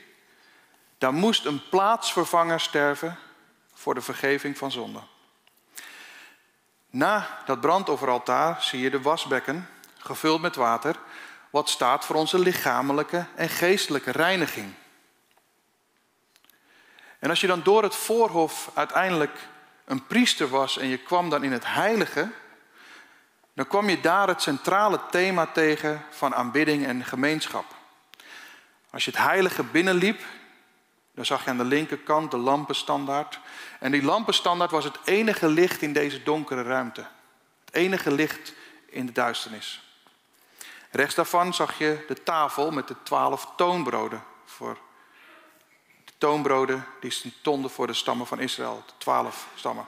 daar 0.98 1.12
moest 1.12 1.44
een 1.44 1.68
plaatsvervanger 1.68 2.60
sterven 2.60 3.18
voor 3.74 3.94
de 3.94 4.00
vergeving 4.00 4.58
van 4.58 4.70
zonde. 4.70 5.00
Na 6.90 7.42
dat 7.44 7.60
brandofferaltaar 7.60 8.62
zie 8.62 8.80
je 8.80 8.90
de 8.90 9.02
wasbekken, 9.02 9.68
gevuld 9.98 10.40
met 10.40 10.56
water, 10.56 10.96
wat 11.50 11.68
staat 11.68 12.04
voor 12.04 12.16
onze 12.16 12.38
lichamelijke 12.38 13.26
en 13.34 13.48
geestelijke 13.48 14.10
reiniging. 14.10 14.74
En 17.18 17.30
als 17.30 17.40
je 17.40 17.46
dan 17.46 17.62
door 17.62 17.82
het 17.82 17.96
voorhof 17.96 18.70
uiteindelijk 18.74 19.52
een 19.84 20.06
priester 20.06 20.48
was 20.48 20.78
en 20.78 20.86
je 20.86 20.98
kwam 20.98 21.30
dan 21.30 21.44
in 21.44 21.52
het 21.52 21.66
heilige, 21.66 22.28
dan 23.54 23.66
kwam 23.66 23.88
je 23.88 24.00
daar 24.00 24.28
het 24.28 24.42
centrale 24.42 25.00
thema 25.10 25.46
tegen 25.46 26.04
van 26.10 26.34
aanbidding 26.34 26.86
en 26.86 27.04
gemeenschap. 27.04 27.64
Als 28.90 29.04
je 29.04 29.10
het 29.10 29.20
heilige 29.20 29.62
binnenliep, 29.62 30.22
dan 31.14 31.24
zag 31.24 31.44
je 31.44 31.50
aan 31.50 31.56
de 31.56 31.64
linkerkant 31.64 32.30
de 32.30 32.36
lampenstandaard. 32.36 33.40
En 33.80 33.92
die 33.92 34.02
lampenstandaard 34.02 34.70
was 34.70 34.84
het 34.84 34.98
enige 35.04 35.48
licht 35.48 35.82
in 35.82 35.92
deze 35.92 36.22
donkere 36.22 36.62
ruimte. 36.62 37.06
Het 37.64 37.74
enige 37.74 38.10
licht 38.12 38.52
in 38.86 39.06
de 39.06 39.12
duisternis. 39.12 39.82
Rechts 40.90 41.14
daarvan 41.14 41.54
zag 41.54 41.78
je 41.78 42.04
de 42.08 42.22
tafel 42.22 42.70
met 42.70 42.88
de 42.88 42.96
twaalf 43.02 43.48
toonbroden. 43.56 44.24
Voor 44.44 44.78
toonbroden 46.18 46.86
die 47.00 47.10
stonden 47.10 47.70
voor 47.70 47.86
de 47.86 47.92
stammen 47.92 48.26
van 48.26 48.40
Israël. 48.40 48.82
De 48.86 48.92
twaalf 48.98 49.46
stammen. 49.54 49.86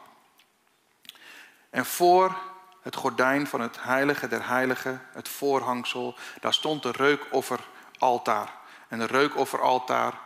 En 1.71 1.87
voor 1.87 2.37
het 2.83 2.97
gordijn 2.97 3.47
van 3.47 3.61
het 3.61 3.83
heilige 3.83 4.29
der 4.29 4.49
heiligen, 4.49 5.07
het 5.13 5.29
voorhangsel, 5.29 6.15
daar 6.41 6.55
stond 6.55 6.83
de 6.83 6.91
reukofferaltaar. 6.91 8.55
En 8.89 8.99
de 8.99 9.07
reukofferaltaar 9.07 10.25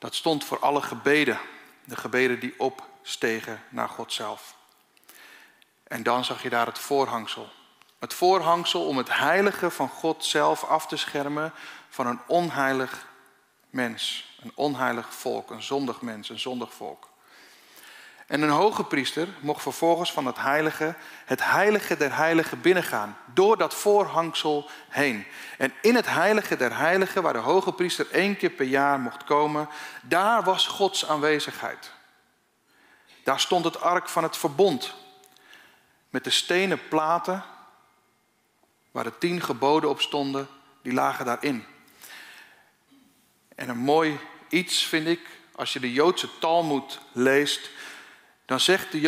dat 0.00 0.14
stond 0.14 0.44
voor 0.44 0.58
alle 0.58 0.82
gebeden. 0.82 1.38
De 1.84 1.96
gebeden 1.96 2.40
die 2.40 2.54
opstegen 2.58 3.62
naar 3.68 3.88
God 3.88 4.12
zelf. 4.12 4.54
En 5.82 6.02
dan 6.02 6.24
zag 6.24 6.42
je 6.42 6.50
daar 6.50 6.66
het 6.66 6.78
voorhangsel. 6.78 7.48
Het 7.98 8.14
voorhangsel 8.14 8.86
om 8.86 8.96
het 8.96 9.16
heilige 9.16 9.70
van 9.70 9.88
God 9.88 10.24
zelf 10.24 10.64
af 10.64 10.86
te 10.86 10.96
schermen 10.96 11.52
van 11.88 12.06
een 12.06 12.20
onheilig 12.26 13.06
mens. 13.70 14.29
Een 14.42 14.52
onheilig 14.54 15.14
volk, 15.14 15.50
een 15.50 15.62
zondig 15.62 16.00
mens, 16.00 16.28
een 16.28 16.38
zondig 16.38 16.72
volk. 16.72 17.08
En 18.30 18.42
een 18.42 18.50
hoge 18.50 18.84
priester 18.84 19.28
mocht 19.40 19.62
vervolgens 19.62 20.12
van 20.12 20.26
het 20.26 20.36
heilige, 20.38 20.94
het 21.24 21.44
heilige 21.44 21.96
der 21.96 22.16
heiligen 22.16 22.60
binnengaan, 22.60 23.16
door 23.34 23.56
dat 23.56 23.74
voorhangsel 23.74 24.68
heen. 24.88 25.26
En 25.58 25.72
in 25.82 25.94
het 25.94 26.06
heilige 26.06 26.56
der 26.56 26.76
heiligen, 26.76 27.22
waar 27.22 27.32
de 27.32 27.38
hoge 27.38 27.72
priester 27.72 28.10
één 28.10 28.36
keer 28.36 28.50
per 28.50 28.66
jaar 28.66 29.00
mocht 29.00 29.24
komen, 29.24 29.68
daar 30.02 30.42
was 30.42 30.66
Gods 30.66 31.06
aanwezigheid. 31.06 31.92
Daar 33.24 33.40
stond 33.40 33.64
het 33.64 33.80
ark 33.80 34.08
van 34.08 34.22
het 34.22 34.36
verbond, 34.36 34.94
met 36.10 36.24
de 36.24 36.30
stenen 36.30 36.88
platen, 36.88 37.44
waar 38.90 39.04
de 39.04 39.18
tien 39.18 39.40
geboden 39.40 39.90
op 39.90 40.00
stonden, 40.00 40.48
die 40.82 40.92
lagen 40.92 41.24
daarin. 41.24 41.64
En 43.54 43.68
een 43.68 43.78
mooi 43.78 44.18
iets 44.50 44.86
vind 44.86 45.06
ik, 45.06 45.20
als 45.54 45.72
je 45.72 45.80
de 45.80 45.92
Joodse 45.92 46.38
Talmud 46.38 46.98
leest, 47.12 47.70
dan 48.44 48.60
zegt 48.60 48.92
de 48.92 49.00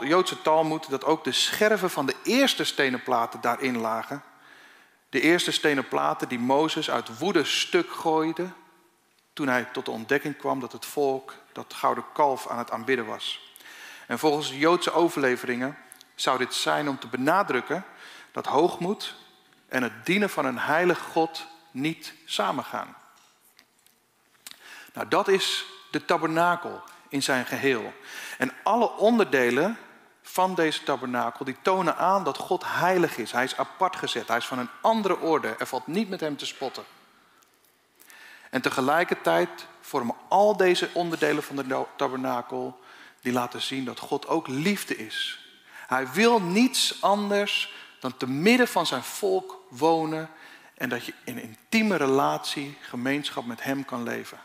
Joodse 0.00 0.42
Talmud 0.42 0.90
dat 0.90 1.04
ook 1.04 1.24
de 1.24 1.32
scherven 1.32 1.90
van 1.90 2.06
de 2.06 2.16
eerste 2.22 2.64
stenen 2.64 3.02
platen 3.02 3.40
daarin 3.40 3.78
lagen. 3.78 4.22
De 5.08 5.20
eerste 5.20 5.50
stenen 5.50 5.88
platen 5.88 6.28
die 6.28 6.38
Mozes 6.38 6.90
uit 6.90 7.18
woede 7.18 7.44
stuk 7.44 7.92
gooide 7.92 8.48
toen 9.32 9.48
hij 9.48 9.64
tot 9.72 9.84
de 9.84 9.90
ontdekking 9.90 10.36
kwam 10.36 10.60
dat 10.60 10.72
het 10.72 10.86
volk 10.86 11.34
dat 11.52 11.74
gouden 11.74 12.04
kalf 12.12 12.48
aan 12.48 12.58
het 12.58 12.70
aanbidden 12.70 13.06
was. 13.06 13.54
En 14.06 14.18
volgens 14.18 14.48
de 14.48 14.58
Joodse 14.58 14.92
overleveringen 14.92 15.78
zou 16.14 16.38
dit 16.38 16.54
zijn 16.54 16.88
om 16.88 16.98
te 16.98 17.06
benadrukken 17.06 17.84
dat 18.32 18.46
hoogmoed 18.46 19.14
en 19.68 19.82
het 19.82 20.06
dienen 20.06 20.30
van 20.30 20.44
een 20.44 20.58
heilig 20.58 20.98
God 20.98 21.46
niet 21.70 22.14
samengaan. 22.24 22.96
Nou, 24.92 25.08
dat 25.08 25.28
is 25.28 25.64
de 25.90 26.04
tabernakel 26.04 26.82
in 27.08 27.22
zijn 27.22 27.46
geheel. 27.46 27.92
En 28.38 28.52
alle 28.62 28.90
onderdelen 28.90 29.78
van 30.22 30.54
deze 30.54 30.82
tabernakel, 30.82 31.44
die 31.44 31.56
tonen 31.62 31.96
aan 31.96 32.24
dat 32.24 32.38
God 32.38 32.64
heilig 32.66 33.16
is. 33.16 33.32
Hij 33.32 33.44
is 33.44 33.56
apart 33.56 33.96
gezet, 33.96 34.28
hij 34.28 34.36
is 34.36 34.46
van 34.46 34.58
een 34.58 34.70
andere 34.80 35.18
orde. 35.18 35.54
Er 35.58 35.66
valt 35.66 35.86
niet 35.86 36.08
met 36.08 36.20
hem 36.20 36.36
te 36.36 36.46
spotten. 36.46 36.84
En 38.50 38.62
tegelijkertijd 38.62 39.66
vormen 39.80 40.16
al 40.28 40.56
deze 40.56 40.90
onderdelen 40.92 41.42
van 41.42 41.56
de 41.56 41.84
tabernakel, 41.96 42.80
die 43.20 43.32
laten 43.32 43.62
zien 43.62 43.84
dat 43.84 43.98
God 43.98 44.28
ook 44.28 44.48
liefde 44.48 44.96
is. 44.96 45.40
Hij 45.86 46.12
wil 46.12 46.40
niets 46.40 47.02
anders 47.02 47.74
dan 48.00 48.16
te 48.16 48.28
midden 48.28 48.68
van 48.68 48.86
zijn 48.86 49.02
volk 49.02 49.60
wonen 49.68 50.30
en 50.74 50.88
dat 50.88 51.04
je 51.04 51.14
in 51.24 51.42
intieme 51.42 51.96
relatie, 51.96 52.78
gemeenschap 52.80 53.44
met 53.44 53.62
hem 53.62 53.84
kan 53.84 54.02
leven. 54.02 54.38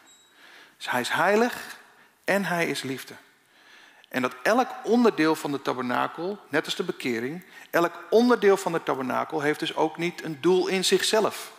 Dus 0.77 0.89
hij 0.89 1.01
is 1.01 1.09
heilig 1.09 1.79
en 2.23 2.45
hij 2.45 2.67
is 2.67 2.81
liefde. 2.81 3.13
En 4.09 4.21
dat 4.21 4.35
elk 4.43 4.69
onderdeel 4.83 5.35
van 5.35 5.51
de 5.51 5.61
tabernakel, 5.61 6.39
net 6.49 6.65
als 6.65 6.75
de 6.75 6.83
bekering, 6.83 7.45
elk 7.69 7.93
onderdeel 8.09 8.57
van 8.57 8.71
de 8.71 8.83
tabernakel 8.83 9.41
heeft 9.41 9.59
dus 9.59 9.75
ook 9.75 9.97
niet 9.97 10.23
een 10.23 10.41
doel 10.41 10.67
in 10.67 10.85
zichzelf. 10.85 11.51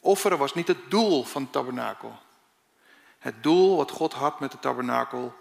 Offeren 0.00 0.38
was 0.38 0.54
niet 0.54 0.68
het 0.68 0.90
doel 0.90 1.24
van 1.24 1.42
de 1.42 1.50
tabernakel. 1.50 2.18
Het 3.18 3.42
doel 3.42 3.76
wat 3.76 3.90
God 3.90 4.12
had 4.12 4.40
met 4.40 4.50
de 4.50 4.58
tabernakel 4.58 5.34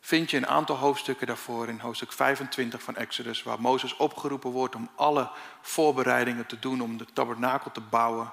vind 0.00 0.30
je 0.30 0.36
een 0.36 0.46
aantal 0.46 0.76
hoofdstukken 0.76 1.26
daarvoor 1.26 1.68
in 1.68 1.78
hoofdstuk 1.78 2.12
25 2.12 2.82
van 2.82 2.96
Exodus, 2.96 3.42
waar 3.42 3.60
Mozes 3.60 3.96
opgeroepen 3.96 4.50
wordt 4.50 4.74
om 4.74 4.90
alle 4.94 5.30
voorbereidingen 5.60 6.46
te 6.46 6.58
doen 6.58 6.80
om 6.80 6.96
de 6.96 7.06
tabernakel 7.12 7.72
te 7.72 7.80
bouwen. 7.80 8.32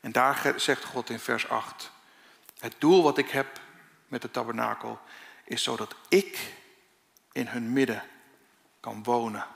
En 0.00 0.12
daar 0.12 0.54
zegt 0.56 0.84
God 0.84 1.10
in 1.10 1.18
vers 1.18 1.48
8, 1.48 1.90
het 2.58 2.74
doel 2.78 3.02
wat 3.02 3.18
ik 3.18 3.30
heb 3.30 3.60
met 4.08 4.22
de 4.22 4.30
tabernakel 4.30 4.98
is 5.44 5.62
zodat 5.62 5.94
ik 6.08 6.54
in 7.32 7.46
hun 7.46 7.72
midden 7.72 8.02
kan 8.80 9.02
wonen. 9.02 9.46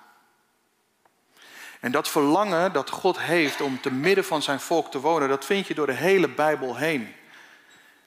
En 1.81 1.93
dat 1.93 2.09
verlangen 2.09 2.73
dat 2.73 2.91
God 2.91 3.19
heeft 3.19 3.61
om 3.61 3.81
te 3.81 3.93
midden 3.93 4.25
van 4.25 4.43
zijn 4.43 4.61
volk 4.61 4.91
te 4.91 5.01
wonen, 5.01 5.29
dat 5.29 5.45
vind 5.45 5.67
je 5.67 5.75
door 5.75 5.87
de 5.87 5.93
hele 5.93 6.29
Bijbel 6.29 6.77
heen. 6.77 7.15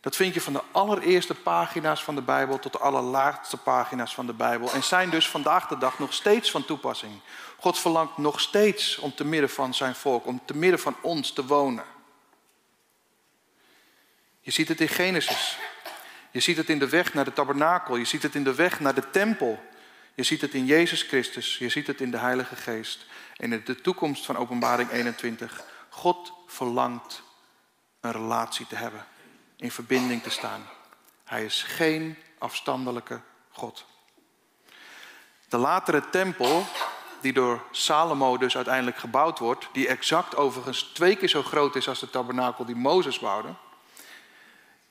Dat 0.02 0.16
vind 0.16 0.34
je 0.34 0.42
van 0.42 0.54
de 0.54 0.64
allereerste 0.72 1.36
pagina's 1.36 2.04
van 2.04 2.16
de 2.16 2.22
Bijbel 2.22 2.60
tot 2.60 2.72
de 2.72 2.78
allerlaatste 2.78 3.58
pagina's 3.58 4.14
van 4.14 4.26
de 4.26 4.34
Bijbel. 4.34 4.72
En 4.72 4.84
zijn 4.84 5.10
dus 5.10 5.30
vandaag 5.30 5.68
de 5.68 5.78
dag 5.78 6.00
nog 6.00 6.14
steeds 6.14 6.52
van 6.52 6.66
toepassing. 6.66 7.14
God 7.60 7.80
verlangt 7.80 8.18
nog 8.18 8.40
steeds 8.40 8.98
om 8.98 9.16
te 9.16 9.26
midden 9.26 9.50
van 9.50 9.74
zijn 9.74 9.96
volk, 9.96 10.26
om 10.26 10.42
te 10.46 10.58
midden 10.58 10.80
van 10.80 10.96
ons 11.02 11.32
te 11.32 11.46
wonen. 11.46 11.84
Je 14.44 14.52
ziet 14.52 14.68
het 14.68 14.82
in 14.82 14.88
Genesis. 14.88 15.58
Je 16.32 16.40
ziet 16.40 16.58
het 16.58 16.70
in 16.70 16.80
de 16.80 16.90
weg 16.90 17.14
naar 17.14 17.26
de 17.26 17.34
tabernakel. 17.34 17.96
Je 17.96 18.06
ziet 18.06 18.24
het 18.24 18.36
in 18.36 18.44
de 18.44 18.56
weg 18.56 18.80
naar 18.80 18.94
de 18.94 19.10
tempel. 19.10 19.64
Je 20.16 20.24
ziet 20.24 20.42
het 20.42 20.54
in 20.54 20.66
Jezus 20.66 21.02
Christus. 21.02 21.58
Je 21.58 21.70
ziet 21.70 21.88
het 21.88 22.02
in 22.02 22.12
de 22.12 22.18
Heilige 22.18 22.56
Geest. 22.56 23.06
En 23.38 23.54
in 23.54 23.62
de 23.66 23.82
toekomst 23.82 24.26
van 24.26 24.38
Openbaring 24.38 24.92
21. 24.92 25.64
God 25.90 26.34
verlangt 26.48 27.24
een 28.02 28.12
relatie 28.12 28.68
te 28.68 28.76
hebben. 28.76 29.06
In 29.56 29.72
verbinding 29.72 30.24
te 30.24 30.30
staan. 30.30 30.70
Hij 31.24 31.46
is 31.46 31.64
geen 31.64 32.18
afstandelijke 32.38 33.22
God. 33.50 33.86
De 35.48 35.58
latere 35.58 36.10
tempel, 36.10 36.66
die 37.22 37.34
door 37.34 37.64
Salomo 37.72 38.38
dus 38.38 38.56
uiteindelijk 38.56 38.98
gebouwd 38.98 39.40
wordt, 39.40 39.68
die 39.74 39.88
exact 39.88 40.36
overigens 40.36 40.84
twee 40.84 41.16
keer 41.16 41.30
zo 41.30 41.44
groot 41.44 41.76
is 41.76 41.88
als 41.88 42.00
de 42.00 42.10
tabernakel 42.10 42.66
die 42.66 42.76
Mozes 42.76 43.20
bouwde, 43.20 43.54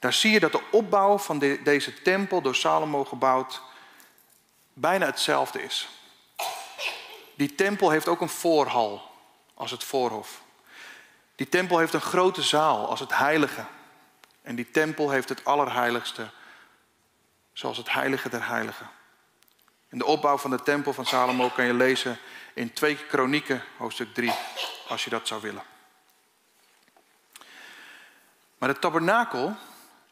daar 0.02 0.12
zie 0.12 0.32
je 0.32 0.40
dat 0.40 0.52
de 0.52 0.62
opbouw 0.70 1.18
van 1.18 1.38
deze 1.38 2.02
tempel 2.02 2.40
door 2.40 2.54
Salomo 2.54 3.04
gebouwd 3.04 3.62
bijna 4.72 5.06
hetzelfde 5.06 5.62
is. 5.62 5.88
Die 7.34 7.54
tempel 7.54 7.90
heeft 7.90 8.08
ook 8.08 8.20
een 8.20 8.28
voorhal 8.28 9.10
als 9.54 9.70
het 9.70 9.84
voorhof. 9.84 10.42
Die 11.34 11.48
tempel 11.48 11.78
heeft 11.78 11.92
een 11.92 12.00
grote 12.00 12.42
zaal 12.42 12.88
als 12.88 13.00
het 13.00 13.16
heilige. 13.16 13.64
En 14.42 14.54
die 14.54 14.70
tempel 14.70 15.10
heeft 15.10 15.28
het 15.28 15.44
allerheiligste, 15.44 16.30
zoals 17.52 17.76
het 17.76 17.92
heilige 17.92 18.28
der 18.28 18.46
heiligen. 18.46 18.90
En 19.88 19.98
de 19.98 20.06
opbouw 20.06 20.38
van 20.38 20.50
de 20.50 20.62
tempel 20.62 20.92
van 20.92 21.06
Salomo 21.06 21.48
kan 21.48 21.64
je 21.64 21.74
lezen 21.74 22.18
in 22.54 22.72
2 22.72 22.96
Kronieken, 22.96 23.64
hoofdstuk 23.76 24.14
3, 24.14 24.32
als 24.88 25.04
je 25.04 25.10
dat 25.10 25.26
zou 25.26 25.40
willen. 25.40 25.62
Maar 28.58 28.68
de 28.68 28.78
tabernakel 28.78 29.56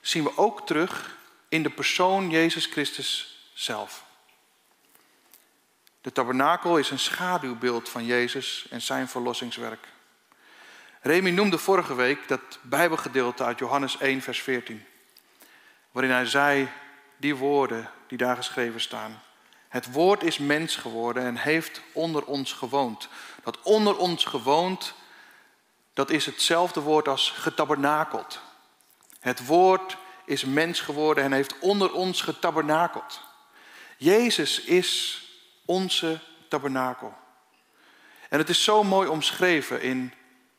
zien 0.00 0.24
we 0.24 0.36
ook 0.36 0.66
terug 0.66 1.16
in 1.48 1.62
de 1.62 1.70
persoon 1.70 2.30
Jezus 2.30 2.66
Christus 2.66 3.38
zelf. 3.54 4.04
De 6.00 6.12
tabernakel 6.12 6.78
is 6.78 6.90
een 6.90 6.98
schaduwbeeld 6.98 7.88
van 7.88 8.04
Jezus 8.04 8.66
en 8.70 8.80
zijn 8.82 9.08
verlossingswerk. 9.08 9.88
Remy 11.00 11.30
noemde 11.30 11.58
vorige 11.58 11.94
week 11.94 12.28
dat 12.28 12.40
Bijbelgedeelte 12.62 13.44
uit 13.44 13.58
Johannes 13.58 13.98
1, 13.98 14.22
vers 14.22 14.42
14, 14.42 14.86
waarin 15.90 16.12
hij 16.12 16.26
zei 16.26 16.68
die 17.16 17.36
woorden 17.36 17.90
die 18.06 18.18
daar 18.18 18.36
geschreven 18.36 18.80
staan. 18.80 19.22
Het 19.68 19.92
woord 19.92 20.22
is 20.22 20.38
mens 20.38 20.76
geworden 20.76 21.22
en 21.22 21.36
heeft 21.36 21.80
onder 21.92 22.24
ons 22.24 22.52
gewoond. 22.52 23.08
Dat 23.42 23.62
onder 23.62 23.96
ons 23.96 24.24
gewoond, 24.24 24.94
dat 25.92 26.10
is 26.10 26.26
hetzelfde 26.26 26.80
woord 26.80 27.08
als 27.08 27.30
getabernakeld. 27.30 28.40
Het 29.20 29.46
woord 29.46 29.96
is 30.24 30.44
mens 30.44 30.80
geworden 30.80 31.24
en 31.24 31.32
heeft 31.32 31.58
onder 31.58 31.92
ons 31.92 32.20
getabernakeld. 32.20 33.20
Jezus 33.96 34.60
is 34.60 35.22
onze 35.64 36.20
tabernakel. 36.48 37.14
En 38.28 38.38
het 38.38 38.48
is 38.48 38.64
zo 38.64 38.84
mooi 38.84 39.08
omschreven 39.08 39.82
in 39.82 40.12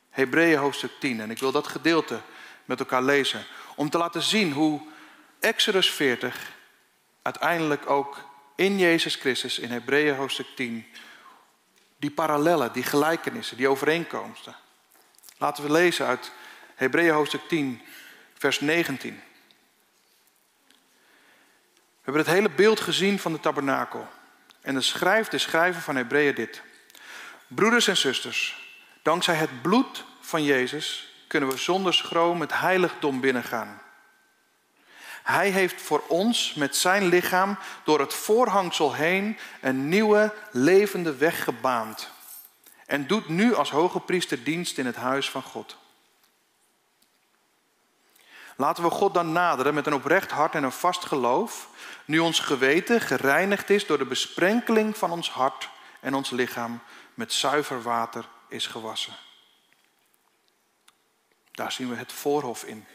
Hebreeën 0.10 0.60
hoofdstuk 0.60 0.92
10. 1.00 1.20
En 1.20 1.32
ik 1.32 1.40
wil 1.40 1.52
dat 1.52 1.68
gedeelte 1.68 2.22
met 2.66 2.80
elkaar 2.80 3.04
lezen. 3.04 3.44
Om 3.76 3.90
te 3.90 3.98
laten 3.98 4.22
zien 4.22 4.52
hoe 4.52 4.82
Exodus 5.40 5.92
40 5.92 6.52
uiteindelijk 7.22 7.90
ook 7.90 8.30
in 8.56 8.78
Jezus 8.78 9.16
Christus, 9.16 9.60
in 9.60 9.70
Hebreeën 9.70 10.16
hoofdstuk 10.16 10.48
10, 10.56 10.86
die 11.98 12.12
parallellen, 12.12 12.74
die 12.74 12.84
gelijkenissen, 12.84 13.58
die 13.58 13.68
overeenkomsten. 13.68 14.56
Laten 15.38 15.64
we 15.64 15.72
lezen 15.72 16.06
uit 16.06 16.32
Hebreeën 16.76 17.14
hoofdstuk 17.14 17.48
10, 17.48 17.82
vers 18.42 18.60
19. 18.60 19.22
We 21.74 22.02
hebben 22.02 22.22
het 22.22 22.32
hele 22.32 22.50
beeld 22.50 22.80
gezien 22.80 23.20
van 23.20 23.34
de 23.34 23.40
tabernakel. 23.40 24.08
En 24.62 24.74
dan 24.74 24.84
schrijft 24.84 25.32
de 25.32 25.38
schrijver 25.38 25.82
van 25.82 25.96
Hebreeën 25.96 26.36
dit. 26.36 26.62
Broeders 27.48 27.88
en 27.88 27.98
zusters, 27.98 28.70
dankzij 29.02 29.36
het 29.36 29.62
bloed 29.62 30.06
van 30.20 30.44
Jezus 30.44 31.14
kunnen 31.28 31.50
we 31.50 31.58
zonder 31.58 31.94
schroom 31.94 32.42
het 32.42 32.60
heiligdom 32.60 33.20
binnengaan. 33.20 33.82
Hij 35.24 35.50
heeft 35.50 35.82
voor 35.82 36.04
ons 36.08 36.54
met 36.54 36.76
zijn 36.76 37.06
lichaam 37.06 37.58
door 37.84 38.00
het 38.00 38.14
voorhangsel 38.14 38.94
heen 38.94 39.38
een 39.62 39.90
nieuwe 39.90 40.34
levende 40.52 41.16
weg 41.16 41.44
gebaand. 41.44 42.10
En 42.86 43.08
doet 43.08 43.28
nu 43.28 43.56
als 43.56 43.70
hoge 43.70 44.00
priester 44.00 44.44
dienst 44.44 44.78
in 44.78 44.86
het 44.86 44.96
huis 44.96 45.30
van 45.30 45.42
God. 45.42 45.81
Laten 48.56 48.84
we 48.84 48.90
God 48.90 49.14
dan 49.14 49.32
naderen 49.32 49.74
met 49.74 49.86
een 49.86 49.94
oprecht 49.94 50.32
hart 50.32 50.56
en 50.56 50.64
een 50.64 50.72
vast 50.72 51.06
geloof, 51.06 51.68
nu 52.06 52.20
ons 52.20 52.40
geweten 52.40 53.02
gereinigd 53.02 53.70
is 53.70 53.86
door 53.86 53.98
de 53.98 54.06
besprenkeling 54.06 54.98
van 54.98 55.12
ons 55.12 55.32
hart 55.32 55.70
en 56.00 56.14
ons 56.14 56.30
lichaam 56.30 56.82
met 57.14 57.34
zuiver 57.34 57.82
water 57.82 58.26
is 58.48 58.68
gewassen. 58.68 59.14
Daar 61.52 61.72
zien 61.72 61.90
we 61.90 61.96
het 61.96 62.12
voorhof 62.12 62.64
in. 62.64 62.86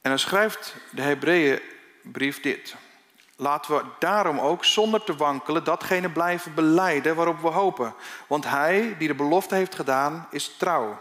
En 0.00 0.10
dan 0.10 0.18
schrijft 0.18 0.74
de 0.90 1.02
Hebreeënbrief 1.02 2.40
dit. 2.40 2.76
Laten 3.36 3.76
we 3.76 3.84
daarom 3.98 4.38
ook 4.38 4.64
zonder 4.64 5.04
te 5.04 5.16
wankelen 5.16 5.64
datgene 5.64 6.10
blijven 6.10 6.54
beleiden 6.54 7.16
waarop 7.16 7.40
we 7.40 7.48
hopen. 7.48 7.94
Want 8.26 8.44
hij 8.44 8.96
die 8.98 9.08
de 9.08 9.14
belofte 9.14 9.54
heeft 9.54 9.74
gedaan 9.74 10.26
is 10.30 10.56
trouw. 10.56 11.00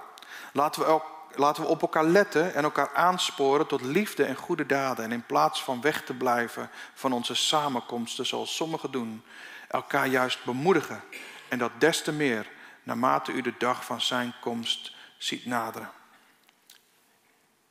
Laten 0.54 0.82
we, 0.82 1.02
laten 1.36 1.64
we 1.64 1.70
op 1.70 1.82
elkaar 1.82 2.06
letten 2.06 2.54
en 2.54 2.64
elkaar 2.64 2.94
aansporen 2.94 3.68
tot 3.68 3.82
liefde 3.82 4.24
en 4.24 4.36
goede 4.36 4.66
daden. 4.66 5.06
En 5.06 5.12
in 5.12 5.26
plaats 5.26 5.64
van 5.64 5.82
weg 5.82 6.04
te 6.04 6.14
blijven 6.14 6.70
van 6.94 7.12
onze 7.12 7.36
samenkomsten 7.36 8.26
zoals 8.26 8.56
sommigen 8.56 8.92
doen, 8.92 9.24
elkaar 9.68 10.08
juist 10.08 10.44
bemoedigen. 10.44 11.02
En 11.48 11.58
dat 11.58 11.72
des 11.78 12.02
te 12.02 12.12
meer 12.12 12.48
naarmate 12.84 13.32
u 13.32 13.42
de 13.42 13.54
dag 13.58 13.86
van 13.86 14.02
zijn 14.02 14.34
komst 14.42 14.94
ziet 15.18 15.46
naderen. 15.46 15.92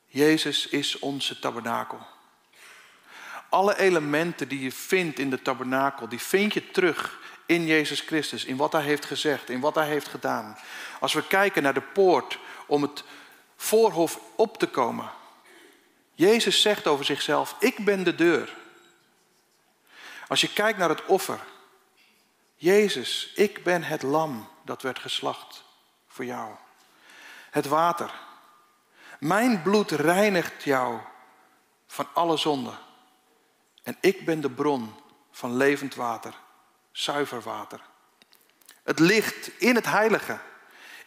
Jezus 0.05 0.67
is 0.67 0.99
onze 0.99 1.39
tabernakel. 1.39 1.99
Alle 3.49 3.77
elementen 3.77 4.47
die 4.47 4.61
je 4.61 4.71
vindt 4.71 5.19
in 5.19 5.29
de 5.29 5.41
tabernakel, 5.41 6.09
die 6.09 6.19
vind 6.19 6.53
je 6.53 6.71
terug 6.71 7.19
in 7.45 7.65
Jezus 7.65 7.99
Christus, 7.99 8.45
in 8.45 8.57
wat 8.57 8.71
Hij 8.71 8.81
heeft 8.81 9.05
gezegd, 9.05 9.49
in 9.49 9.59
wat 9.59 9.75
Hij 9.75 9.87
heeft 9.87 10.07
gedaan. 10.07 10.57
Als 10.99 11.13
we 11.13 11.27
kijken 11.27 11.63
naar 11.63 11.73
de 11.73 11.81
poort 11.81 12.39
om 12.67 12.81
het 12.81 13.03
voorhof 13.61 14.19
op 14.35 14.57
te 14.57 14.67
komen. 14.67 15.11
Jezus 16.13 16.61
zegt 16.61 16.87
over 16.87 17.05
zichzelf, 17.05 17.55
ik 17.59 17.85
ben 17.85 18.03
de 18.03 18.15
deur. 18.15 18.57
Als 20.27 20.41
je 20.41 20.53
kijkt 20.53 20.79
naar 20.79 20.89
het 20.89 21.05
offer. 21.05 21.39
Jezus, 22.55 23.31
ik 23.35 23.63
ben 23.63 23.83
het 23.83 24.01
lam 24.01 24.49
dat 24.63 24.81
werd 24.81 24.99
geslacht 24.99 25.63
voor 26.07 26.25
jou. 26.25 26.55
Het 27.49 27.65
water. 27.65 28.11
Mijn 29.19 29.61
bloed 29.61 29.91
reinigt 29.91 30.63
jou 30.63 30.99
van 31.87 32.07
alle 32.13 32.37
zonde. 32.37 32.73
En 33.83 33.97
ik 33.99 34.25
ben 34.25 34.41
de 34.41 34.51
bron 34.51 34.95
van 35.31 35.55
levend 35.55 35.95
water, 35.95 36.33
zuiver 36.91 37.41
water. 37.41 37.81
Het 38.83 38.99
licht 38.99 39.59
in 39.59 39.75
het 39.75 39.85
heilige. 39.85 40.39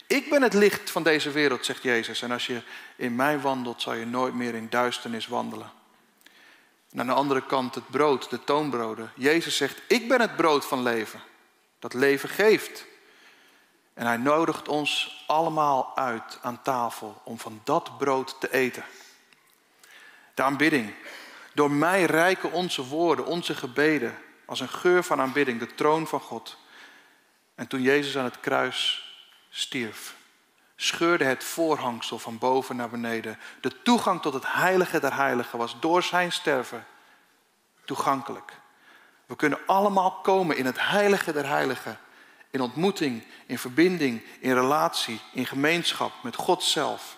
Ik 0.07 0.29
ben 0.29 0.41
het 0.41 0.53
licht 0.53 0.91
van 0.91 1.03
deze 1.03 1.31
wereld, 1.31 1.65
zegt 1.65 1.83
Jezus. 1.83 2.21
En 2.21 2.31
als 2.31 2.45
je 2.45 2.61
in 2.95 3.15
mij 3.15 3.39
wandelt, 3.39 3.81
zal 3.81 3.93
je 3.93 4.05
nooit 4.05 4.33
meer 4.33 4.55
in 4.55 4.69
duisternis 4.69 5.27
wandelen. 5.27 5.71
En 6.91 6.99
aan 6.99 7.07
de 7.07 7.13
andere 7.13 7.45
kant 7.45 7.75
het 7.75 7.89
brood, 7.89 8.29
de 8.29 8.43
toonbroden. 8.43 9.11
Jezus 9.15 9.57
zegt, 9.57 9.81
ik 9.87 10.07
ben 10.07 10.21
het 10.21 10.35
brood 10.35 10.65
van 10.65 10.81
leven. 10.81 11.21
Dat 11.79 11.93
leven 11.93 12.29
geeft. 12.29 12.85
En 13.93 14.05
hij 14.05 14.17
nodigt 14.17 14.67
ons 14.67 15.23
allemaal 15.27 15.97
uit 15.97 16.39
aan 16.41 16.61
tafel 16.61 17.21
om 17.23 17.39
van 17.39 17.61
dat 17.63 17.97
brood 17.97 18.35
te 18.39 18.53
eten. 18.53 18.83
De 20.33 20.43
aanbidding. 20.43 20.93
Door 21.53 21.71
mij 21.71 22.03
rijken 22.05 22.51
onze 22.51 22.83
woorden, 22.87 23.25
onze 23.25 23.55
gebeden 23.55 24.17
als 24.45 24.59
een 24.59 24.69
geur 24.69 25.03
van 25.03 25.21
aanbidding, 25.21 25.59
de 25.59 25.75
troon 25.75 26.07
van 26.07 26.19
God. 26.19 26.57
En 27.55 27.67
toen 27.67 27.81
Jezus 27.81 28.17
aan 28.17 28.23
het 28.23 28.39
kruis 28.39 29.02
stierf, 29.55 30.15
scheurde 30.75 31.23
het 31.23 31.43
voorhangsel 31.43 32.19
van 32.19 32.37
boven 32.37 32.75
naar 32.75 32.89
beneden. 32.89 33.39
De 33.61 33.81
toegang 33.81 34.21
tot 34.21 34.33
het 34.33 34.53
heilige 34.53 34.99
der 34.99 35.15
heiligen 35.15 35.57
was 35.57 35.79
door 35.79 36.03
zijn 36.03 36.31
sterven 36.31 36.85
toegankelijk. 37.85 38.51
We 39.25 39.35
kunnen 39.35 39.59
allemaal 39.65 40.11
komen 40.11 40.57
in 40.57 40.65
het 40.65 40.79
heilige 40.79 41.33
der 41.33 41.47
heiligen 41.47 41.99
in 42.49 42.61
ontmoeting, 42.61 43.23
in 43.45 43.59
verbinding, 43.59 44.23
in 44.39 44.53
relatie, 44.53 45.19
in 45.31 45.45
gemeenschap 45.45 46.23
met 46.23 46.35
God 46.35 46.63
zelf. 46.63 47.17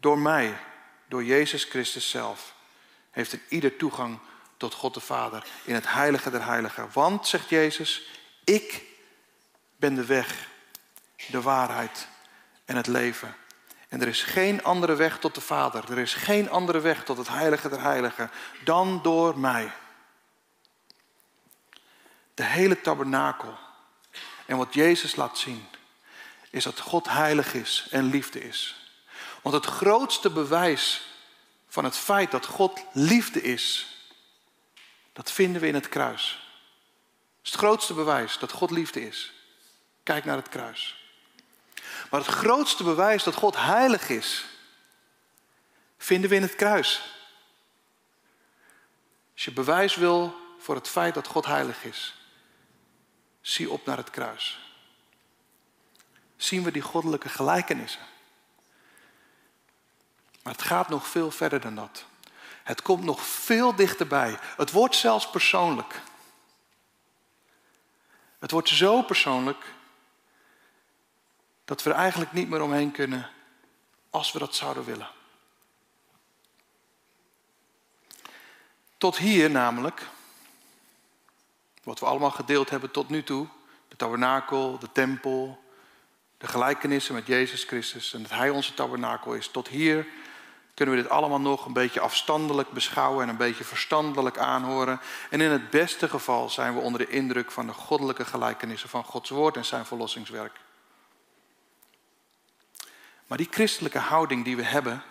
Door 0.00 0.18
mij, 0.18 0.58
door 1.08 1.24
Jezus 1.24 1.64
Christus 1.64 2.10
zelf, 2.10 2.54
heeft 3.10 3.32
een 3.32 3.42
ieder 3.48 3.76
toegang 3.76 4.18
tot 4.56 4.74
God 4.74 4.94
de 4.94 5.00
Vader 5.00 5.46
in 5.64 5.74
het 5.74 5.92
heilige 5.92 6.30
der 6.30 6.44
heiligen. 6.44 6.88
Want, 6.92 7.26
zegt 7.26 7.48
Jezus, 7.48 8.08
ik 8.44 8.84
ben 9.76 9.94
de 9.94 10.04
weg, 10.04 10.48
de 11.28 11.40
waarheid 11.40 12.08
en 12.64 12.76
het 12.76 12.86
leven. 12.86 13.36
En 13.88 14.00
er 14.00 14.08
is 14.08 14.22
geen 14.22 14.64
andere 14.64 14.94
weg 14.94 15.18
tot 15.18 15.34
de 15.34 15.40
Vader. 15.40 15.90
Er 15.90 15.98
is 15.98 16.14
geen 16.14 16.50
andere 16.50 16.80
weg 16.80 17.04
tot 17.04 17.16
het 17.16 17.28
heilige 17.28 17.68
der 17.68 17.80
heiligen 17.80 18.30
dan 18.64 19.02
door 19.02 19.38
mij. 19.38 19.72
De 22.34 22.44
hele 22.44 22.80
tabernakel 22.80 23.58
en 24.46 24.56
wat 24.56 24.74
Jezus 24.74 25.16
laat 25.16 25.38
zien, 25.38 25.66
is 26.50 26.64
dat 26.64 26.80
God 26.80 27.08
heilig 27.08 27.54
is 27.54 27.86
en 27.90 28.04
liefde 28.04 28.40
is. 28.40 28.90
Want 29.42 29.54
het 29.54 29.66
grootste 29.66 30.30
bewijs 30.30 31.02
van 31.68 31.84
het 31.84 31.96
feit 31.96 32.30
dat 32.30 32.46
God 32.46 32.84
liefde 32.92 33.42
is, 33.42 33.96
dat 35.12 35.32
vinden 35.32 35.60
we 35.60 35.68
in 35.68 35.74
het 35.74 35.88
kruis. 35.88 36.48
Het 37.42 37.54
grootste 37.54 37.94
bewijs 37.94 38.38
dat 38.38 38.52
God 38.52 38.70
liefde 38.70 39.06
is. 39.06 39.32
Kijk 40.02 40.24
naar 40.24 40.36
het 40.36 40.48
kruis. 40.48 40.95
Maar 42.10 42.20
het 42.20 42.28
grootste 42.28 42.84
bewijs 42.84 43.22
dat 43.22 43.34
God 43.34 43.56
heilig 43.56 44.08
is, 44.08 44.44
vinden 45.98 46.30
we 46.30 46.36
in 46.36 46.42
het 46.42 46.54
kruis. 46.54 47.14
Als 49.32 49.44
je 49.44 49.52
bewijs 49.52 49.94
wil 49.94 50.36
voor 50.58 50.74
het 50.74 50.88
feit 50.88 51.14
dat 51.14 51.26
God 51.26 51.46
heilig 51.46 51.84
is, 51.84 52.14
zie 53.40 53.70
op 53.70 53.86
naar 53.86 53.96
het 53.96 54.10
kruis. 54.10 54.58
Zien 56.36 56.62
we 56.62 56.70
die 56.70 56.82
goddelijke 56.82 57.28
gelijkenissen. 57.28 58.06
Maar 60.42 60.52
het 60.52 60.62
gaat 60.62 60.88
nog 60.88 61.06
veel 61.06 61.30
verder 61.30 61.60
dan 61.60 61.74
dat. 61.74 62.04
Het 62.62 62.82
komt 62.82 63.04
nog 63.04 63.26
veel 63.26 63.74
dichterbij. 63.74 64.38
Het 64.56 64.70
wordt 64.70 64.96
zelfs 64.96 65.30
persoonlijk. 65.30 66.02
Het 68.38 68.50
wordt 68.50 68.68
zo 68.68 69.02
persoonlijk 69.02 69.74
dat 71.66 71.82
we 71.82 71.90
er 71.90 71.96
eigenlijk 71.96 72.32
niet 72.32 72.48
meer 72.48 72.62
omheen 72.62 72.90
kunnen 72.90 73.30
als 74.10 74.32
we 74.32 74.38
dat 74.38 74.54
zouden 74.54 74.84
willen. 74.84 75.08
Tot 78.98 79.16
hier 79.16 79.50
namelijk, 79.50 80.06
wat 81.82 82.00
we 82.00 82.06
allemaal 82.06 82.30
gedeeld 82.30 82.70
hebben 82.70 82.90
tot 82.90 83.08
nu 83.08 83.22
toe, 83.22 83.46
de 83.88 83.96
tabernakel, 83.96 84.78
de 84.78 84.92
tempel, 84.92 85.64
de 86.38 86.46
gelijkenissen 86.46 87.14
met 87.14 87.26
Jezus 87.26 87.64
Christus 87.64 88.14
en 88.14 88.22
dat 88.22 88.30
Hij 88.30 88.50
onze 88.50 88.74
tabernakel 88.74 89.34
is. 89.34 89.48
Tot 89.48 89.68
hier 89.68 90.06
kunnen 90.74 90.94
we 90.94 91.02
dit 91.02 91.10
allemaal 91.10 91.40
nog 91.40 91.66
een 91.66 91.72
beetje 91.72 92.00
afstandelijk 92.00 92.70
beschouwen 92.70 93.22
en 93.22 93.28
een 93.28 93.36
beetje 93.36 93.64
verstandelijk 93.64 94.38
aanhoren. 94.38 95.00
En 95.30 95.40
in 95.40 95.50
het 95.50 95.70
beste 95.70 96.08
geval 96.08 96.50
zijn 96.50 96.74
we 96.74 96.80
onder 96.80 97.00
de 97.00 97.08
indruk 97.08 97.50
van 97.50 97.66
de 97.66 97.72
goddelijke 97.72 98.24
gelijkenissen 98.24 98.88
van 98.88 99.04
Gods 99.04 99.30
woord 99.30 99.56
en 99.56 99.64
zijn 99.64 99.84
verlossingswerk. 99.84 100.64
Maar 103.26 103.38
die 103.38 103.48
christelijke 103.50 103.98
houding 103.98 104.44
die 104.44 104.56
we 104.56 104.64
hebben, 104.64 105.02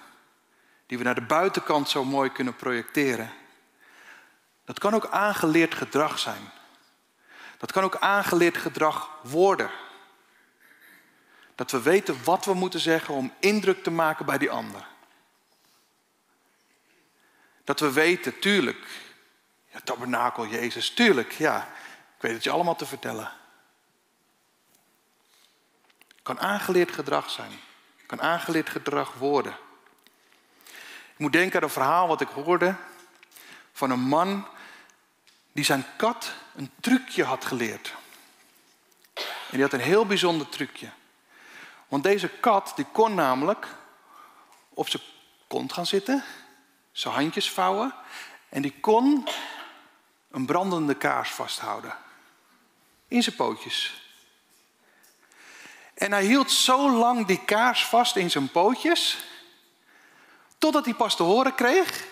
die 0.85 0.97
we 0.97 1.03
naar 1.03 1.15
de 1.15 1.21
buitenkant 1.21 1.89
zo 1.89 2.03
mooi 2.03 2.31
kunnen 2.31 2.55
projecteren, 2.55 3.33
dat 4.65 4.79
kan 4.79 4.93
ook 4.93 5.07
aangeleerd 5.09 5.75
gedrag 5.75 6.19
zijn. 6.19 6.51
Dat 7.57 7.71
kan 7.71 7.83
ook 7.83 7.97
aangeleerd 7.97 8.57
gedrag 8.57 9.09
worden. 9.21 9.71
Dat 11.55 11.71
we 11.71 11.81
weten 11.81 12.23
wat 12.23 12.45
we 12.45 12.53
moeten 12.53 12.79
zeggen 12.79 13.13
om 13.13 13.33
indruk 13.39 13.83
te 13.83 13.91
maken 13.91 14.25
bij 14.25 14.37
die 14.37 14.51
ander. 14.51 14.87
Dat 17.63 17.79
we 17.79 17.91
weten, 17.91 18.39
tuurlijk, 18.39 18.87
ja, 19.71 19.79
tabernakel 19.79 20.47
Jezus, 20.47 20.89
tuurlijk, 20.89 21.31
ja, 21.31 21.67
ik 22.15 22.21
weet 22.21 22.33
het 22.33 22.43
je 22.43 22.49
allemaal 22.49 22.75
te 22.75 22.85
vertellen. 22.85 23.31
Kan 26.21 26.39
aangeleerd 26.39 26.91
gedrag 26.91 27.29
zijn, 27.29 27.51
kan 28.05 28.21
aangeleerd 28.21 28.69
gedrag 28.69 29.13
worden. 29.13 29.57
Ik 31.13 31.21
moet 31.21 31.33
denken 31.33 31.57
aan 31.57 31.63
een 31.63 31.69
verhaal 31.69 32.07
wat 32.07 32.21
ik 32.21 32.27
hoorde 32.27 32.75
van 33.71 33.91
een 33.91 33.99
man 33.99 34.47
die 35.51 35.63
zijn 35.63 35.85
kat 35.97 36.33
een 36.55 36.71
trucje 36.79 37.23
had 37.23 37.45
geleerd. 37.45 37.93
En 39.15 39.51
die 39.51 39.61
had 39.61 39.73
een 39.73 39.79
heel 39.79 40.05
bijzonder 40.05 40.49
trucje. 40.49 40.89
Want 41.87 42.03
deze 42.03 42.27
kat 42.27 42.73
die 42.75 42.85
kon 42.91 43.15
namelijk 43.15 43.67
op 44.69 44.89
zijn 44.89 45.03
kont 45.47 45.73
gaan 45.73 45.85
zitten 45.85 46.23
zijn 46.91 47.13
handjes 47.13 47.51
vouwen 47.51 47.93
en 48.49 48.61
die 48.61 48.79
kon 48.79 49.27
een 50.31 50.45
brandende 50.45 50.95
kaars 50.95 51.29
vasthouden. 51.29 51.97
In 53.07 53.23
zijn 53.23 53.35
pootjes. 53.35 54.04
En 55.95 56.11
hij 56.11 56.25
hield 56.25 56.51
zo 56.51 56.91
lang 56.91 57.25
die 57.25 57.45
kaars 57.45 57.85
vast 57.85 58.15
in 58.15 58.31
zijn 58.31 58.49
pootjes, 58.49 59.17
totdat 60.57 60.85
hij 60.85 60.93
pas 60.93 61.15
te 61.15 61.23
horen 61.23 61.55
kreeg 61.55 62.05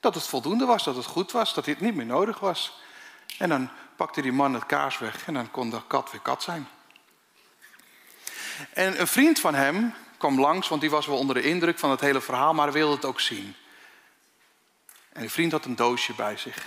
dat 0.00 0.14
het 0.14 0.26
voldoende 0.26 0.64
was, 0.64 0.84
dat 0.84 0.96
het 0.96 1.06
goed 1.06 1.32
was, 1.32 1.54
dat 1.54 1.64
dit 1.64 1.80
niet 1.80 1.94
meer 1.94 2.06
nodig 2.06 2.38
was. 2.38 2.78
En 3.38 3.48
dan 3.48 3.70
pakte 3.96 4.22
die 4.22 4.32
man 4.32 4.54
het 4.54 4.66
kaars 4.66 4.98
weg 4.98 5.26
en 5.26 5.34
dan 5.34 5.50
kon 5.50 5.70
de 5.70 5.80
kat 5.86 6.10
weer 6.10 6.20
kat 6.20 6.42
zijn. 6.42 6.68
En 8.72 9.00
een 9.00 9.06
vriend 9.06 9.40
van 9.40 9.54
hem 9.54 9.94
kwam 10.16 10.40
langs, 10.40 10.68
want 10.68 10.80
die 10.80 10.90
was 10.90 11.06
wel 11.06 11.16
onder 11.16 11.34
de 11.34 11.42
indruk 11.42 11.78
van 11.78 11.90
het 11.90 12.00
hele 12.00 12.20
verhaal, 12.20 12.54
maar 12.54 12.72
wilde 12.72 12.94
het 12.94 13.04
ook 13.04 13.20
zien. 13.20 13.54
En 15.12 15.20
die 15.20 15.30
vriend 15.30 15.52
had 15.52 15.64
een 15.64 15.76
doosje 15.76 16.14
bij 16.14 16.36
zich. 16.36 16.66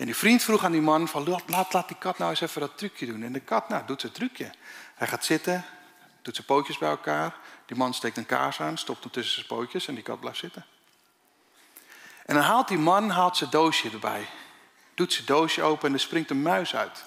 En 0.00 0.06
die 0.06 0.16
vriend 0.16 0.42
vroeg 0.42 0.64
aan 0.64 0.72
die 0.72 0.80
man 0.80 1.08
van, 1.08 1.28
laat, 1.46 1.72
laat 1.72 1.88
die 1.88 1.96
kat 1.98 2.18
nou 2.18 2.30
eens 2.30 2.40
even 2.40 2.60
dat 2.60 2.78
trucje 2.78 3.06
doen. 3.06 3.22
En 3.22 3.32
de 3.32 3.40
kat, 3.40 3.68
nou, 3.68 3.86
doet 3.86 4.00
zijn 4.00 4.12
trucje. 4.12 4.50
Hij 4.94 5.06
gaat 5.06 5.24
zitten, 5.24 5.64
doet 6.22 6.34
zijn 6.34 6.46
pootjes 6.46 6.78
bij 6.78 6.88
elkaar. 6.88 7.34
Die 7.66 7.76
man 7.76 7.94
steekt 7.94 8.16
een 8.16 8.26
kaars 8.26 8.60
aan, 8.60 8.78
stopt 8.78 9.02
hem 9.02 9.12
tussen 9.12 9.34
zijn 9.34 9.46
pootjes 9.46 9.88
en 9.88 9.94
die 9.94 10.02
kat 10.02 10.20
blijft 10.20 10.38
zitten. 10.38 10.64
En 12.26 12.34
dan 12.34 12.44
haalt 12.44 12.68
die 12.68 12.78
man 12.78 13.10
haalt 13.10 13.36
zijn 13.36 13.50
doosje 13.50 13.90
erbij. 13.90 14.28
Doet 14.94 15.12
zijn 15.12 15.26
doosje 15.26 15.62
open 15.62 15.88
en 15.88 15.94
er 15.94 16.00
springt 16.00 16.30
een 16.30 16.42
muis 16.42 16.76
uit. 16.76 17.04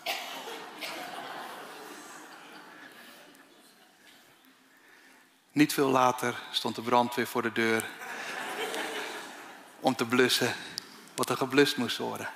Niet 5.51 5.73
veel 5.73 5.89
later 5.89 6.41
stond 6.51 6.75
de 6.75 6.81
brandweer 6.81 7.27
voor 7.27 7.41
de 7.41 7.51
deur 7.51 7.89
om 9.79 9.95
te 9.95 10.05
blussen 10.05 10.55
wat 11.15 11.29
er 11.29 11.37
geblust 11.37 11.77
moest 11.77 11.97
worden. 11.97 12.29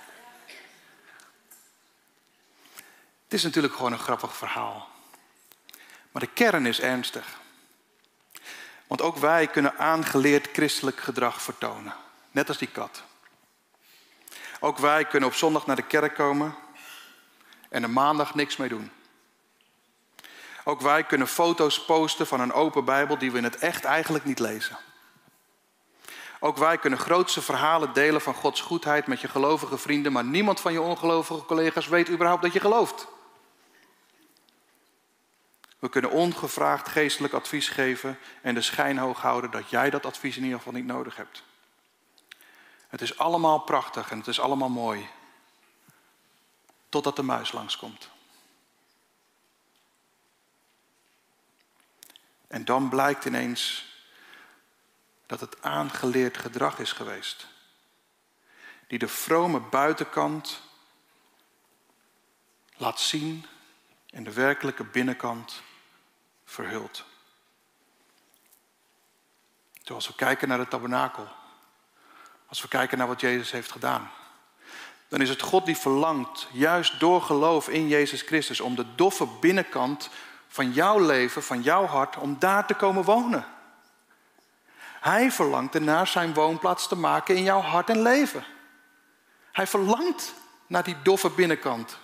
Het 3.27 3.35
is 3.35 3.43
natuurlijk 3.43 3.75
gewoon 3.75 3.91
een 3.91 3.99
grappig 3.99 4.35
verhaal. 4.35 4.87
Maar 6.11 6.21
de 6.21 6.33
kern 6.33 6.65
is 6.65 6.79
ernstig. 6.79 7.37
Want 8.87 9.01
ook 9.01 9.17
wij 9.17 9.47
kunnen 9.47 9.77
aangeleerd 9.77 10.47
christelijk 10.53 10.99
gedrag 10.99 11.41
vertonen. 11.41 11.93
Net 12.31 12.47
als 12.47 12.57
die 12.57 12.67
kat. 12.67 13.03
Ook 14.59 14.77
wij 14.77 15.05
kunnen 15.05 15.29
op 15.29 15.35
zondag 15.35 15.65
naar 15.65 15.75
de 15.75 15.87
kerk 15.87 16.15
komen 16.15 16.55
en 17.69 17.83
er 17.83 17.89
maandag 17.89 18.35
niks 18.35 18.57
mee 18.57 18.69
doen. 18.69 18.91
Ook 20.63 20.81
wij 20.81 21.03
kunnen 21.03 21.27
foto's 21.27 21.85
posten 21.85 22.27
van 22.27 22.39
een 22.39 22.53
open 22.53 22.85
Bijbel 22.85 23.17
die 23.17 23.31
we 23.31 23.37
in 23.37 23.43
het 23.43 23.57
echt 23.57 23.83
eigenlijk 23.83 24.25
niet 24.25 24.39
lezen. 24.39 24.77
Ook 26.39 26.57
wij 26.57 26.77
kunnen 26.77 26.99
grootse 26.99 27.41
verhalen 27.41 27.93
delen 27.93 28.21
van 28.21 28.33
Gods 28.33 28.61
goedheid 28.61 29.07
met 29.07 29.21
je 29.21 29.27
gelovige 29.27 29.77
vrienden, 29.77 30.11
maar 30.11 30.23
niemand 30.23 30.59
van 30.59 30.71
je 30.71 30.81
ongelovige 30.81 31.45
collega's 31.45 31.87
weet 31.87 32.09
überhaupt 32.09 32.41
dat 32.41 32.53
je 32.53 32.59
gelooft. 32.59 33.07
We 35.79 35.89
kunnen 35.89 36.11
ongevraagd 36.11 36.87
geestelijk 36.87 37.33
advies 37.33 37.69
geven 37.69 38.19
en 38.41 38.53
de 38.53 38.61
schijn 38.61 38.97
hoog 38.97 39.21
houden 39.21 39.51
dat 39.51 39.69
jij 39.69 39.89
dat 39.89 40.05
advies 40.05 40.37
in 40.37 40.43
ieder 40.43 40.57
geval 40.57 40.73
niet 40.73 40.85
nodig 40.85 41.15
hebt. 41.15 41.43
Het 42.87 43.01
is 43.01 43.17
allemaal 43.17 43.59
prachtig 43.59 44.11
en 44.11 44.17
het 44.17 44.27
is 44.27 44.39
allemaal 44.39 44.69
mooi. 44.69 45.09
Totdat 46.89 47.15
de 47.15 47.23
muis 47.23 47.51
langskomt. 47.51 48.09
En 52.47 52.65
dan 52.65 52.89
blijkt 52.89 53.25
ineens 53.25 53.85
dat 55.25 55.39
het 55.39 55.63
aangeleerd 55.63 56.37
gedrag 56.37 56.79
is 56.79 56.91
geweest. 56.91 57.47
Die 58.87 58.99
de 58.99 59.07
vrome 59.07 59.59
buitenkant 59.59 60.61
laat 62.77 62.99
zien 62.99 63.45
en 64.09 64.23
de 64.23 64.33
werkelijke 64.33 64.83
binnenkant 64.83 65.61
verhult. 66.47 67.03
Zoals 69.83 70.07
we 70.07 70.15
kijken 70.15 70.47
naar 70.47 70.57
de 70.57 70.67
tabernakel, 70.67 71.27
als 72.47 72.61
we 72.61 72.67
kijken 72.67 72.97
naar 72.97 73.07
wat 73.07 73.21
Jezus 73.21 73.51
heeft 73.51 73.71
gedaan, 73.71 74.11
dan 75.07 75.21
is 75.21 75.29
het 75.29 75.41
God 75.41 75.65
die 75.65 75.77
verlangt, 75.77 76.47
juist 76.51 76.99
door 76.99 77.21
geloof 77.21 77.69
in 77.69 77.87
Jezus 77.87 78.21
Christus, 78.21 78.59
om 78.59 78.75
de 78.75 78.95
doffe 78.95 79.27
binnenkant 79.39 80.09
van 80.47 80.71
jouw 80.71 80.99
leven, 80.99 81.43
van 81.43 81.61
jouw 81.61 81.85
hart, 81.85 82.17
om 82.17 82.39
daar 82.39 82.67
te 82.67 82.73
komen 82.73 83.03
wonen. 83.03 83.45
Hij 84.99 85.31
verlangt 85.31 85.75
ernaar 85.75 86.07
zijn 86.07 86.33
woonplaats 86.33 86.87
te 86.87 86.95
maken 86.95 87.35
in 87.35 87.43
jouw 87.43 87.61
hart 87.61 87.89
en 87.89 88.01
leven. 88.01 88.45
Hij 89.51 89.67
verlangt 89.67 90.33
naar 90.67 90.83
die 90.83 91.01
doffe 91.01 91.29
binnenkant. 91.29 91.97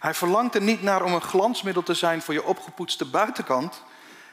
Hij 0.00 0.14
verlangt 0.14 0.54
er 0.54 0.62
niet 0.62 0.82
naar 0.82 1.02
om 1.02 1.12
een 1.12 1.20
glansmiddel 1.20 1.82
te 1.82 1.94
zijn 1.94 2.22
voor 2.22 2.34
je 2.34 2.44
opgepoetste 2.44 3.04
buitenkant. 3.04 3.82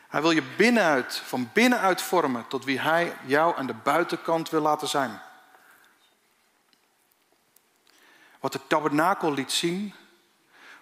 Hij 0.08 0.22
wil 0.22 0.32
je 0.32 0.44
binnenuit, 0.58 1.16
van 1.26 1.50
binnenuit 1.54 2.02
vormen 2.02 2.48
tot 2.48 2.66
wie 2.66 2.80
hij 2.80 3.18
jou 3.26 3.58
aan 3.58 3.68
de 3.68 3.74
buitenkant 3.74 4.50
wil 4.50 4.62
laten 4.62 4.88
zijn. 4.88 5.22
Wat 8.40 8.52
de 8.52 8.60
tabernakel 8.68 9.34
liet 9.34 9.52
zien, 9.52 9.94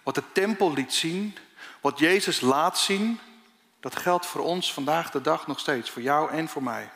wat 0.03 0.15
de 0.15 0.31
tempel 0.31 0.73
liet 0.73 0.93
zien, 0.93 1.37
wat 1.81 1.99
Jezus 1.99 2.41
laat 2.41 2.77
zien, 2.77 3.19
dat 3.79 3.95
geldt 3.95 4.25
voor 4.25 4.41
ons 4.41 4.73
vandaag 4.73 5.11
de 5.11 5.21
dag 5.21 5.47
nog 5.47 5.59
steeds, 5.59 5.89
voor 5.89 6.01
jou 6.01 6.31
en 6.31 6.47
voor 6.47 6.63
mij. 6.63 6.91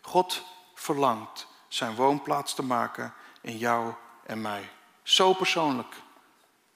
God 0.00 0.42
verlangt 0.74 1.46
zijn 1.68 1.94
woonplaats 1.94 2.54
te 2.54 2.62
maken 2.62 3.14
in 3.40 3.56
jou 3.56 3.92
en 4.26 4.40
mij. 4.40 4.68
Zo 5.02 5.32
persoonlijk 5.32 5.94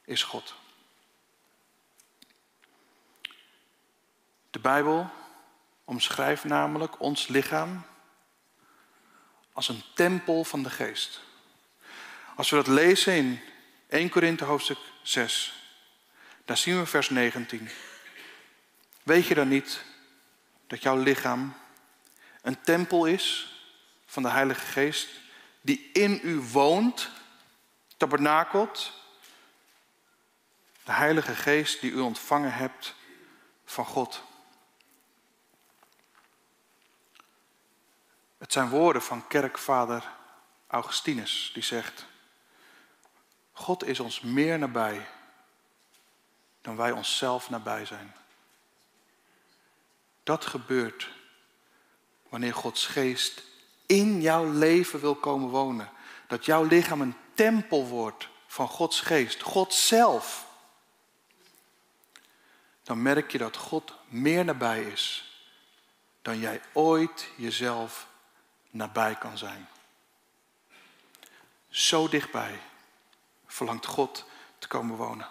is 0.04 0.22
God. 0.22 0.54
De 4.50 4.58
Bijbel 4.58 5.10
omschrijft 5.84 6.44
namelijk 6.44 7.00
ons 7.00 7.28
lichaam 7.28 7.82
als 9.52 9.68
een 9.68 9.82
tempel 9.94 10.44
van 10.44 10.62
de 10.62 10.70
geest. 10.70 11.20
Als 12.36 12.50
we 12.50 12.56
dat 12.56 12.66
lezen 12.66 13.14
in 13.14 13.40
1 13.88 14.08
Korinthe 14.08 14.44
hoofdstuk 14.44 14.78
6, 15.02 15.54
daar 16.44 16.56
zien 16.56 16.78
we 16.78 16.86
vers 16.86 17.10
19. 17.10 17.68
Weet 19.02 19.26
je 19.26 19.34
dan 19.34 19.48
niet 19.48 19.82
dat 20.66 20.82
jouw 20.82 20.96
lichaam 20.96 21.54
een 22.42 22.60
tempel 22.60 23.04
is 23.04 23.52
van 24.06 24.22
de 24.22 24.28
Heilige 24.28 24.66
Geest 24.66 25.08
die 25.60 25.90
in 25.92 26.20
u 26.22 26.40
woont, 26.40 27.10
tabernakelt? 27.96 28.92
De 30.84 30.92
Heilige 30.92 31.34
Geest 31.34 31.80
die 31.80 31.90
u 31.90 32.00
ontvangen 32.00 32.52
hebt 32.52 32.94
van 33.64 33.84
God. 33.84 34.22
Het 38.38 38.52
zijn 38.52 38.68
woorden 38.68 39.02
van 39.02 39.26
kerkvader 39.26 40.10
Augustinus, 40.66 41.50
die 41.54 41.62
zegt: 41.62 42.06
God 43.52 43.84
is 43.84 44.00
ons 44.00 44.20
meer 44.20 44.58
nabij 44.58 45.06
dan 46.60 46.76
wij 46.76 46.90
onszelf 46.90 47.50
nabij 47.50 47.84
zijn. 47.84 48.14
Dat 50.22 50.46
gebeurt 50.46 51.10
wanneer 52.28 52.54
Gods 52.54 52.86
geest 52.86 53.42
in 53.86 54.20
jouw 54.20 54.52
leven 54.52 55.00
wil 55.00 55.14
komen 55.14 55.48
wonen. 55.48 55.90
Dat 56.26 56.44
jouw 56.44 56.64
lichaam 56.64 57.00
een 57.00 57.16
tempel 57.34 57.86
wordt 57.86 58.28
van 58.46 58.68
Gods 58.68 59.00
geest, 59.00 59.42
God 59.42 59.74
zelf. 59.74 60.46
Dan 62.84 63.02
merk 63.02 63.32
je 63.32 63.38
dat 63.38 63.56
God 63.56 63.94
meer 64.08 64.44
nabij 64.44 64.82
is 64.82 65.32
dan 66.22 66.38
jij 66.38 66.62
ooit 66.72 67.28
jezelf 67.36 68.06
nabij 68.70 69.14
kan 69.14 69.38
zijn. 69.38 69.68
Zo 71.68 72.08
dichtbij 72.08 72.60
verlangt 73.46 73.86
God 73.86 74.24
te 74.58 74.68
komen 74.68 74.96
wonen. 74.96 75.28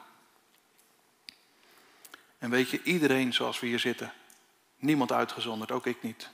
En 2.37 2.49
weet 2.49 2.69
je, 2.69 2.83
iedereen 2.83 3.33
zoals 3.33 3.59
we 3.59 3.67
hier 3.67 3.79
zitten, 3.79 4.13
niemand 4.77 5.11
uitgezonderd, 5.11 5.71
ook 5.71 5.85
ik 5.85 6.01
niet. 6.01 6.29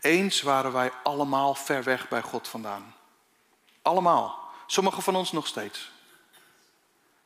Eens 0.00 0.42
waren 0.42 0.72
wij 0.72 0.92
allemaal 1.02 1.54
ver 1.54 1.82
weg 1.82 2.08
bij 2.08 2.22
God 2.22 2.48
vandaan. 2.48 2.94
Allemaal. 3.82 4.50
Sommigen 4.66 5.02
van 5.02 5.16
ons 5.16 5.32
nog 5.32 5.46
steeds. 5.46 5.90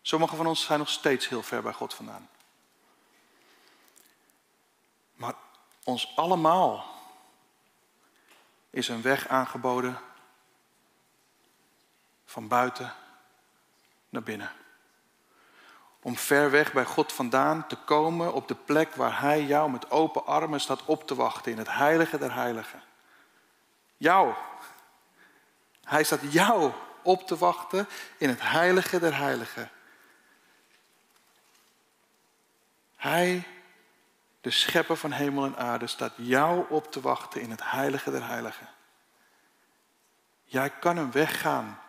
Sommigen 0.02 0.36
van 0.36 0.46
ons 0.46 0.64
zijn 0.64 0.78
nog 0.78 0.88
steeds 0.88 1.28
heel 1.28 1.42
ver 1.42 1.62
bij 1.62 1.72
God 1.72 1.94
vandaan. 1.94 2.28
Maar 5.20 5.34
ons 5.84 6.16
allemaal 6.16 6.84
is 8.70 8.88
een 8.88 9.02
weg 9.02 9.28
aangeboden 9.28 9.98
van 12.24 12.48
buiten 12.48 12.94
naar 14.08 14.22
binnen. 14.22 14.52
Om 16.02 16.16
ver 16.16 16.50
weg 16.50 16.72
bij 16.72 16.84
God 16.84 17.12
vandaan 17.12 17.66
te 17.66 17.76
komen 17.76 18.32
op 18.32 18.48
de 18.48 18.54
plek 18.54 18.94
waar 18.94 19.20
Hij 19.20 19.44
jou 19.44 19.70
met 19.70 19.90
open 19.90 20.26
armen 20.26 20.60
staat 20.60 20.84
op 20.84 21.06
te 21.06 21.14
wachten 21.14 21.52
in 21.52 21.58
het 21.58 21.70
heilige 21.70 22.18
der 22.18 22.34
heiligen. 22.34 22.82
Jou. 23.96 24.34
Hij 25.84 26.04
staat 26.04 26.32
jou 26.32 26.72
op 27.02 27.26
te 27.26 27.36
wachten 27.36 27.88
in 28.16 28.28
het 28.28 28.40
heilige 28.42 28.98
der 28.98 29.16
heiligen. 29.16 29.70
Hij, 32.96 33.46
de 34.40 34.50
schepper 34.50 34.96
van 34.96 35.12
hemel 35.12 35.44
en 35.44 35.56
aarde, 35.56 35.86
staat 35.86 36.12
jou 36.16 36.66
op 36.68 36.92
te 36.92 37.00
wachten 37.00 37.40
in 37.40 37.50
het 37.50 37.70
heilige 37.70 38.10
der 38.10 38.26
heiligen. 38.26 38.68
Jij 40.44 40.70
kan 40.70 40.96
hem 40.96 41.10
weggaan 41.10 41.80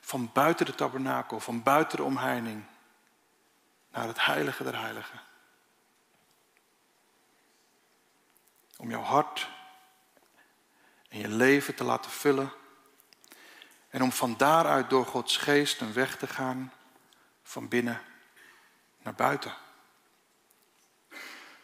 van 0.00 0.30
buiten 0.32 0.66
de 0.66 0.74
tabernakel, 0.74 1.40
van 1.40 1.62
buiten 1.62 1.96
de 1.96 2.04
omheining, 2.04 2.64
naar 3.90 4.06
het 4.06 4.24
heilige 4.24 4.64
der 4.64 4.80
heiligen. 4.80 5.20
Om 8.76 8.90
jouw 8.90 9.02
hart 9.02 9.48
en 11.08 11.18
je 11.18 11.28
leven 11.28 11.74
te 11.74 11.84
laten 11.84 12.10
vullen. 12.10 12.52
En 13.88 14.02
om 14.02 14.12
van 14.12 14.36
daaruit 14.36 14.90
door 14.90 15.06
Gods 15.06 15.36
geest 15.36 15.80
een 15.80 15.92
weg 15.92 16.16
te 16.16 16.26
gaan 16.26 16.72
van 17.42 17.68
binnen 17.68 18.00
naar 19.02 19.14
buiten. 19.14 19.54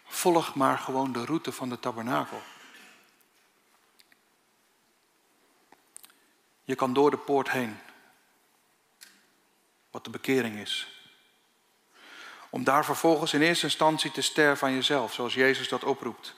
Volg 0.06 0.54
maar 0.54 0.78
gewoon 0.78 1.12
de 1.12 1.24
route 1.24 1.52
van 1.52 1.68
de 1.68 1.80
tabernakel. 1.80 2.42
Je 6.64 6.74
kan 6.74 6.92
door 6.92 7.10
de 7.10 7.18
poort 7.18 7.50
heen 7.50 7.78
wat 9.90 10.04
de 10.04 10.10
bekering 10.10 10.58
is. 10.58 11.00
Om 12.50 12.64
daar 12.64 12.84
vervolgens 12.84 13.32
in 13.32 13.42
eerste 13.42 13.64
instantie 13.64 14.10
te 14.10 14.20
sterven 14.20 14.66
aan 14.66 14.74
jezelf, 14.74 15.12
zoals 15.12 15.34
Jezus 15.34 15.68
dat 15.68 15.84
oproept. 15.84 16.34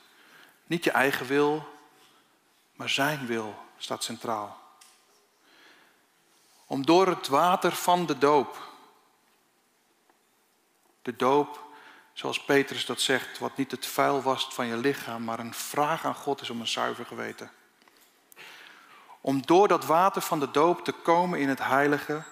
Niet 0.66 0.84
je 0.84 0.90
eigen 0.90 1.26
wil, 1.26 1.68
maar 2.72 2.88
zijn 2.88 3.26
wil 3.26 3.54
staat 3.76 4.04
centraal. 4.04 4.60
Om 6.66 6.86
door 6.86 7.06
het 7.06 7.28
water 7.28 7.72
van 7.72 8.06
de 8.06 8.18
doop, 8.18 8.72
de 11.02 11.16
doop, 11.16 11.67
zoals 12.18 12.44
Petrus 12.44 12.86
dat 12.86 13.00
zegt, 13.00 13.38
wat 13.38 13.56
niet 13.56 13.70
het 13.70 13.86
vuil 13.86 14.22
was 14.22 14.48
van 14.50 14.66
je 14.66 14.76
lichaam, 14.76 15.24
maar 15.24 15.38
een 15.38 15.54
vraag 15.54 16.04
aan 16.04 16.14
God 16.14 16.40
is 16.40 16.50
om 16.50 16.60
een 16.60 16.66
zuiver 16.66 17.06
geweten. 17.06 17.50
Om 19.20 19.46
door 19.46 19.68
dat 19.68 19.84
water 19.84 20.22
van 20.22 20.40
de 20.40 20.50
doop 20.50 20.84
te 20.84 20.92
komen 20.92 21.38
in 21.38 21.48
het 21.48 21.58
heilige, 21.58 22.22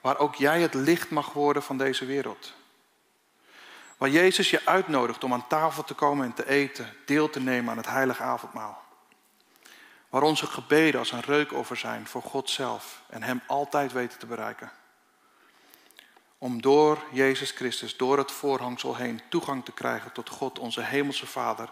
waar 0.00 0.18
ook 0.18 0.34
jij 0.34 0.60
het 0.60 0.74
licht 0.74 1.10
mag 1.10 1.32
worden 1.32 1.62
van 1.62 1.78
deze 1.78 2.04
wereld. 2.04 2.52
Waar 3.96 4.08
Jezus 4.08 4.50
je 4.50 4.66
uitnodigt 4.66 5.24
om 5.24 5.32
aan 5.32 5.46
tafel 5.46 5.84
te 5.84 5.94
komen 5.94 6.26
en 6.26 6.34
te 6.34 6.48
eten, 6.48 6.96
deel 7.06 7.30
te 7.30 7.40
nemen 7.40 7.70
aan 7.70 7.76
het 7.76 7.88
heilige 7.88 8.22
avondmaal. 8.22 8.82
Waar 10.08 10.22
onze 10.22 10.46
gebeden 10.46 11.00
als 11.00 11.12
een 11.12 11.20
reukoffer 11.20 11.76
zijn 11.76 12.06
voor 12.06 12.22
God 12.22 12.50
zelf 12.50 13.02
en 13.08 13.22
Hem 13.22 13.42
altijd 13.46 13.92
weten 13.92 14.18
te 14.18 14.26
bereiken. 14.26 14.77
Om 16.38 16.62
door 16.62 17.04
Jezus 17.12 17.50
Christus, 17.50 17.96
door 17.96 18.18
het 18.18 18.32
voorhangsel 18.32 18.96
heen, 18.96 19.20
toegang 19.28 19.64
te 19.64 19.72
krijgen 19.72 20.12
tot 20.12 20.28
God, 20.28 20.58
onze 20.58 20.82
Hemelse 20.82 21.26
Vader. 21.26 21.70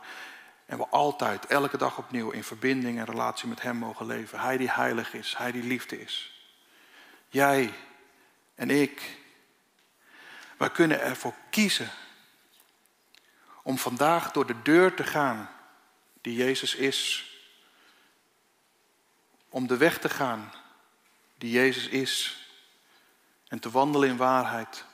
En 0.67 0.79
we 0.79 0.87
altijd, 0.89 1.47
elke 1.47 1.77
dag 1.77 1.99
opnieuw 1.99 2.31
in 2.31 2.45
verbinding 2.45 2.99
en 2.99 3.05
relatie 3.05 3.49
met 3.49 3.63
Hem 3.63 3.77
mogen 3.77 4.07
leven. 4.07 4.41
Hij 4.41 4.57
die 4.57 4.71
heilig 4.71 5.15
is, 5.15 5.35
Hij 5.37 5.53
die 5.53 5.63
liefde 5.63 6.01
is. 6.01 6.41
Jij 7.29 7.73
en 8.55 8.71
ik, 8.71 9.19
wij 10.57 10.71
kunnen 10.71 11.01
ervoor 11.01 11.35
kiezen 11.51 11.91
om 13.67 13.79
vandaag 13.79 14.33
door 14.33 14.47
de 14.47 14.63
deur 14.63 14.95
te 14.95 15.05
gaan 15.05 15.51
die 16.21 16.35
Jezus 16.35 16.75
is. 16.75 17.31
Om 19.49 19.67
de 19.67 19.77
weg 19.77 19.99
te 19.99 20.09
gaan 20.09 20.53
die 21.39 21.51
Jezus 21.51 21.89
is. 21.89 22.46
En 23.49 23.59
te 23.59 23.71
wandelen 23.71 24.09
in 24.09 24.17
waarheid, 24.17 24.85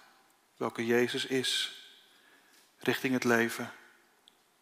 welke 0.56 0.86
Jezus 0.86 1.26
is. 1.26 1.80
Richting 2.78 3.12
het 3.12 3.24
leven, 3.24 3.72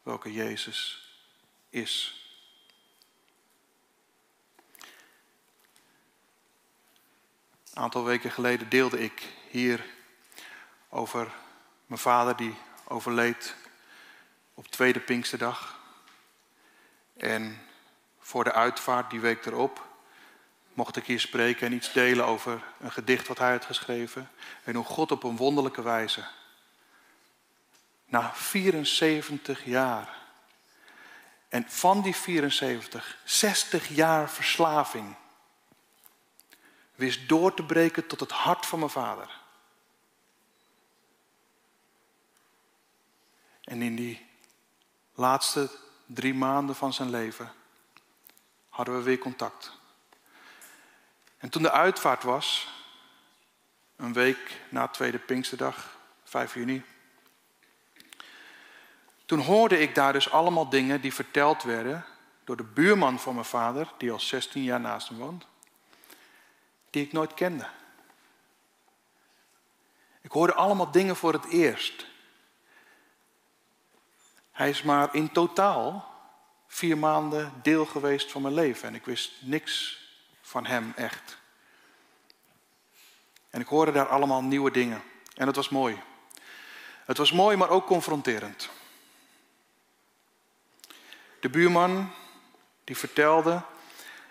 welke 0.02 0.32
Jezus 0.32 1.08
is. 1.68 2.14
Een 7.70 7.82
aantal 7.82 8.04
weken 8.04 8.30
geleden 8.30 8.68
deelde 8.68 8.98
ik 9.00 9.28
hier 9.50 9.84
over 10.88 11.32
mijn 11.86 12.00
vader 12.00 12.36
die 12.36 12.56
overleed 12.84 13.54
op 14.54 14.66
tweede 14.66 15.00
Pinksterdag. 15.00 15.78
En 17.16 17.66
voor 18.18 18.44
de 18.44 18.52
uitvaart 18.52 19.10
die 19.10 19.20
week 19.20 19.46
erop 19.46 19.89
mocht 20.72 20.96
ik 20.96 21.06
hier 21.06 21.20
spreken 21.20 21.66
en 21.66 21.72
iets 21.72 21.92
delen 21.92 22.26
over 22.26 22.62
een 22.80 22.92
gedicht 22.92 23.28
wat 23.28 23.38
hij 23.38 23.50
had 23.50 23.64
geschreven. 23.64 24.30
En 24.64 24.74
hoe 24.74 24.84
God 24.84 25.12
op 25.12 25.22
een 25.22 25.36
wonderlijke 25.36 25.82
wijze, 25.82 26.24
na 28.04 28.32
74 28.34 29.64
jaar, 29.64 30.18
en 31.48 31.64
van 31.68 32.02
die 32.02 32.16
74, 32.16 33.18
60 33.24 33.88
jaar 33.88 34.30
verslaving, 34.30 35.14
wist 36.94 37.28
door 37.28 37.54
te 37.54 37.62
breken 37.62 38.06
tot 38.06 38.20
het 38.20 38.30
hart 38.30 38.66
van 38.66 38.78
mijn 38.78 38.90
vader. 38.90 39.38
En 43.64 43.82
in 43.82 43.96
die 43.96 44.26
laatste 45.14 45.70
drie 46.06 46.34
maanden 46.34 46.76
van 46.76 46.92
zijn 46.92 47.10
leven 47.10 47.52
hadden 48.68 48.96
we 48.96 49.02
weer 49.02 49.18
contact. 49.18 49.79
En 51.40 51.48
toen 51.48 51.62
de 51.62 51.70
uitvaart 51.70 52.22
was, 52.22 52.68
een 53.96 54.12
week 54.12 54.60
na 54.68 54.88
tweede 54.88 55.18
Pinksterdag, 55.18 55.96
5 56.24 56.54
juni, 56.54 56.82
toen 59.26 59.40
hoorde 59.40 59.78
ik 59.78 59.94
daar 59.94 60.12
dus 60.12 60.30
allemaal 60.30 60.68
dingen 60.68 61.00
die 61.00 61.14
verteld 61.14 61.62
werden 61.62 62.04
door 62.44 62.56
de 62.56 62.64
buurman 62.64 63.18
van 63.18 63.34
mijn 63.34 63.46
vader, 63.46 63.92
die 63.98 64.12
al 64.12 64.20
16 64.20 64.62
jaar 64.62 64.80
naast 64.80 65.08
hem 65.08 65.18
woont, 65.18 65.46
die 66.90 67.04
ik 67.04 67.12
nooit 67.12 67.34
kende. 67.34 67.68
Ik 70.20 70.30
hoorde 70.30 70.54
allemaal 70.54 70.90
dingen 70.90 71.16
voor 71.16 71.32
het 71.32 71.48
eerst. 71.48 72.06
Hij 74.50 74.68
is 74.68 74.82
maar 74.82 75.14
in 75.14 75.32
totaal 75.32 76.14
vier 76.66 76.98
maanden 76.98 77.52
deel 77.62 77.86
geweest 77.86 78.30
van 78.30 78.42
mijn 78.42 78.54
leven 78.54 78.88
en 78.88 78.94
ik 78.94 79.04
wist 79.04 79.32
niks 79.40 79.99
van 80.50 80.66
hem 80.66 80.92
echt. 80.96 81.38
En 83.50 83.60
ik 83.60 83.66
hoorde 83.66 83.92
daar 83.92 84.08
allemaal 84.08 84.42
nieuwe 84.42 84.70
dingen 84.70 85.02
en 85.34 85.46
het 85.46 85.56
was 85.56 85.68
mooi. 85.68 86.02
Het 87.04 87.16
was 87.18 87.32
mooi, 87.32 87.56
maar 87.56 87.68
ook 87.68 87.86
confronterend. 87.86 88.68
De 91.40 91.48
buurman 91.48 92.12
die 92.84 92.96
vertelde 92.96 93.62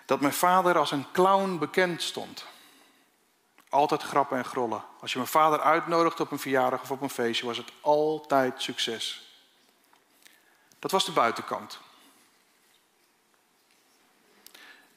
dat 0.04 0.20
mijn 0.20 0.32
vader 0.32 0.78
als 0.78 0.90
een 0.90 1.06
clown 1.12 1.58
bekend 1.58 2.02
stond. 2.02 2.44
Altijd 3.68 4.02
grappen 4.02 4.38
en 4.38 4.44
grollen. 4.44 4.84
Als 5.00 5.12
je 5.12 5.18
mijn 5.18 5.30
vader 5.30 5.60
uitnodigde 5.60 6.22
op 6.22 6.30
een 6.30 6.38
verjaardag 6.38 6.82
of 6.82 6.90
op 6.90 7.00
een 7.00 7.10
feestje, 7.10 7.46
was 7.46 7.56
het 7.56 7.72
altijd 7.80 8.62
succes. 8.62 9.34
Dat 10.78 10.90
was 10.90 11.04
de 11.04 11.12
buitenkant. 11.12 11.80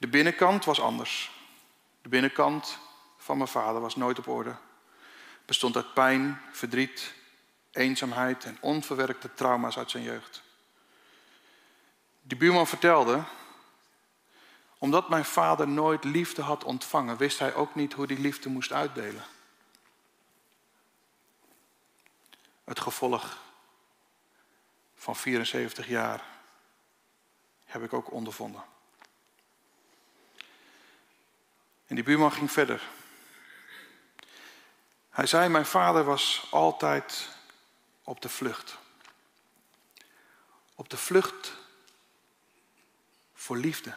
De 0.03 0.09
binnenkant 0.09 0.65
was 0.65 0.81
anders. 0.81 1.31
De 2.01 2.09
binnenkant 2.09 2.77
van 3.17 3.37
mijn 3.37 3.49
vader 3.49 3.81
was 3.81 3.95
nooit 3.95 4.19
op 4.19 4.27
orde. 4.27 4.55
Bestond 5.45 5.75
uit 5.75 5.93
pijn, 5.93 6.41
verdriet, 6.51 7.13
eenzaamheid 7.71 8.43
en 8.43 8.57
onverwerkte 8.61 9.33
trauma's 9.33 9.77
uit 9.77 9.91
zijn 9.91 10.03
jeugd. 10.03 10.43
Die 12.21 12.37
buurman 12.37 12.67
vertelde, 12.67 13.23
omdat 14.77 15.09
mijn 15.09 15.25
vader 15.25 15.67
nooit 15.67 16.03
liefde 16.03 16.41
had 16.41 16.63
ontvangen, 16.63 17.17
wist 17.17 17.39
hij 17.39 17.53
ook 17.53 17.75
niet 17.75 17.93
hoe 17.93 18.07
die 18.07 18.19
liefde 18.19 18.49
moest 18.49 18.71
uitdelen. 18.71 19.23
Het 22.63 22.79
gevolg 22.79 23.37
van 24.95 25.15
74 25.15 25.87
jaar 25.87 26.23
heb 27.65 27.83
ik 27.83 27.93
ook 27.93 28.11
ondervonden. 28.11 28.63
En 31.93 31.99
die 31.99 32.07
buurman 32.07 32.31
ging 32.31 32.51
verder. 32.51 32.81
Hij 35.09 35.25
zei, 35.25 35.49
mijn 35.49 35.65
vader 35.65 36.03
was 36.03 36.47
altijd 36.51 37.29
op 38.03 38.21
de 38.21 38.29
vlucht. 38.29 38.77
Op 40.75 40.89
de 40.89 40.97
vlucht 40.97 41.53
voor 43.33 43.57
liefde. 43.57 43.95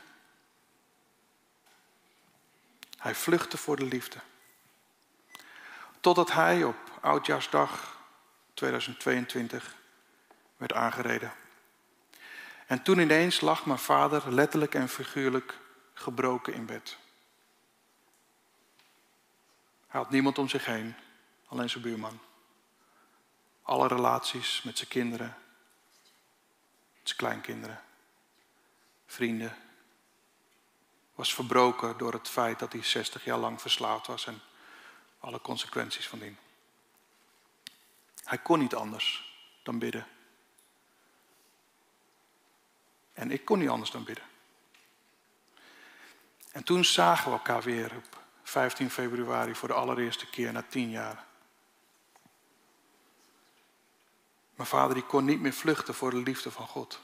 Hij 2.98 3.14
vluchtte 3.14 3.56
voor 3.56 3.76
de 3.76 3.84
liefde. 3.84 4.18
Totdat 6.00 6.32
hij 6.32 6.64
op 6.64 6.98
oudjaarsdag 7.00 7.98
2022 8.54 9.74
werd 10.56 10.72
aangereden. 10.72 11.32
En 12.66 12.82
toen 12.82 12.98
ineens 12.98 13.40
lag 13.40 13.66
mijn 13.66 13.78
vader 13.78 14.32
letterlijk 14.32 14.74
en 14.74 14.88
figuurlijk 14.88 15.58
gebroken 15.94 16.54
in 16.54 16.66
bed. 16.66 16.96
Had 19.96 20.10
niemand 20.10 20.38
om 20.38 20.48
zich 20.48 20.64
heen, 20.64 20.94
alleen 21.46 21.70
zijn 21.70 21.82
buurman. 21.82 22.20
Alle 23.62 23.88
relaties 23.88 24.62
met 24.62 24.78
zijn 24.78 24.90
kinderen, 24.90 25.36
zijn 27.02 27.16
kleinkinderen, 27.16 27.82
vrienden, 29.06 29.56
was 31.14 31.34
verbroken 31.34 31.98
door 31.98 32.12
het 32.12 32.28
feit 32.28 32.58
dat 32.58 32.72
hij 32.72 32.82
60 32.82 33.24
jaar 33.24 33.38
lang 33.38 33.60
verslaafd 33.60 34.06
was 34.06 34.26
en 34.26 34.40
alle 35.18 35.40
consequenties 35.40 36.08
van 36.08 36.18
dien. 36.18 36.38
Hij 38.24 38.38
kon 38.38 38.58
niet 38.58 38.74
anders 38.74 39.34
dan 39.62 39.78
bidden. 39.78 40.06
En 43.12 43.30
ik 43.30 43.44
kon 43.44 43.58
niet 43.58 43.68
anders 43.68 43.90
dan 43.90 44.04
bidden. 44.04 44.24
En 46.52 46.64
toen 46.64 46.84
zagen 46.84 47.30
we 47.30 47.36
elkaar 47.36 47.62
weer 47.62 47.96
op 47.96 48.24
15 48.46 48.90
februari 48.90 49.54
voor 49.54 49.68
de 49.68 49.74
allereerste 49.74 50.30
keer 50.30 50.52
na 50.52 50.62
tien 50.68 50.90
jaar. 50.90 51.24
Mijn 54.54 54.68
vader 54.68 54.94
die 54.94 55.06
kon 55.06 55.24
niet 55.24 55.40
meer 55.40 55.52
vluchten 55.52 55.94
voor 55.94 56.10
de 56.10 56.16
liefde 56.16 56.50
van 56.50 56.66
God. 56.66 57.00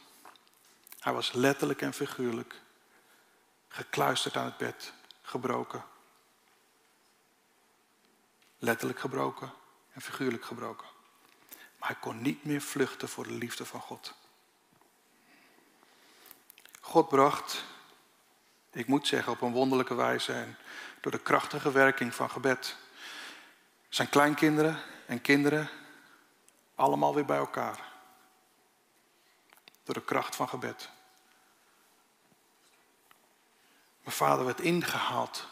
Hij 0.98 1.12
was 1.12 1.32
letterlijk 1.32 1.82
en 1.82 1.92
figuurlijk 1.92 2.60
gekluisterd 3.68 4.36
aan 4.36 4.44
het 4.44 4.56
bed, 4.56 4.92
gebroken. 5.22 5.84
Letterlijk 8.58 8.98
gebroken 8.98 9.52
en 9.92 10.00
figuurlijk 10.00 10.44
gebroken. 10.44 10.86
Maar 11.78 11.88
hij 11.88 11.98
kon 12.00 12.22
niet 12.22 12.44
meer 12.44 12.60
vluchten 12.60 13.08
voor 13.08 13.24
de 13.24 13.34
liefde 13.34 13.64
van 13.64 13.80
God. 13.80 14.14
God 16.80 17.08
bracht, 17.08 17.64
ik 18.70 18.86
moet 18.86 19.06
zeggen 19.06 19.32
op 19.32 19.40
een 19.40 19.52
wonderlijke 19.52 19.94
wijze 19.94 20.32
en 20.32 20.56
door 21.02 21.12
de 21.12 21.18
krachtige 21.18 21.72
werking 21.72 22.14
van 22.14 22.30
gebed, 22.30 22.76
zijn 23.88 24.08
kleinkinderen 24.08 24.82
en 25.06 25.20
kinderen 25.20 25.70
allemaal 26.74 27.14
weer 27.14 27.24
bij 27.24 27.36
elkaar. 27.36 27.92
Door 29.82 29.94
de 29.94 30.04
kracht 30.04 30.36
van 30.36 30.48
gebed. 30.48 30.90
Mijn 34.02 34.16
vader 34.16 34.44
werd 34.44 34.60
ingehaald 34.60 35.46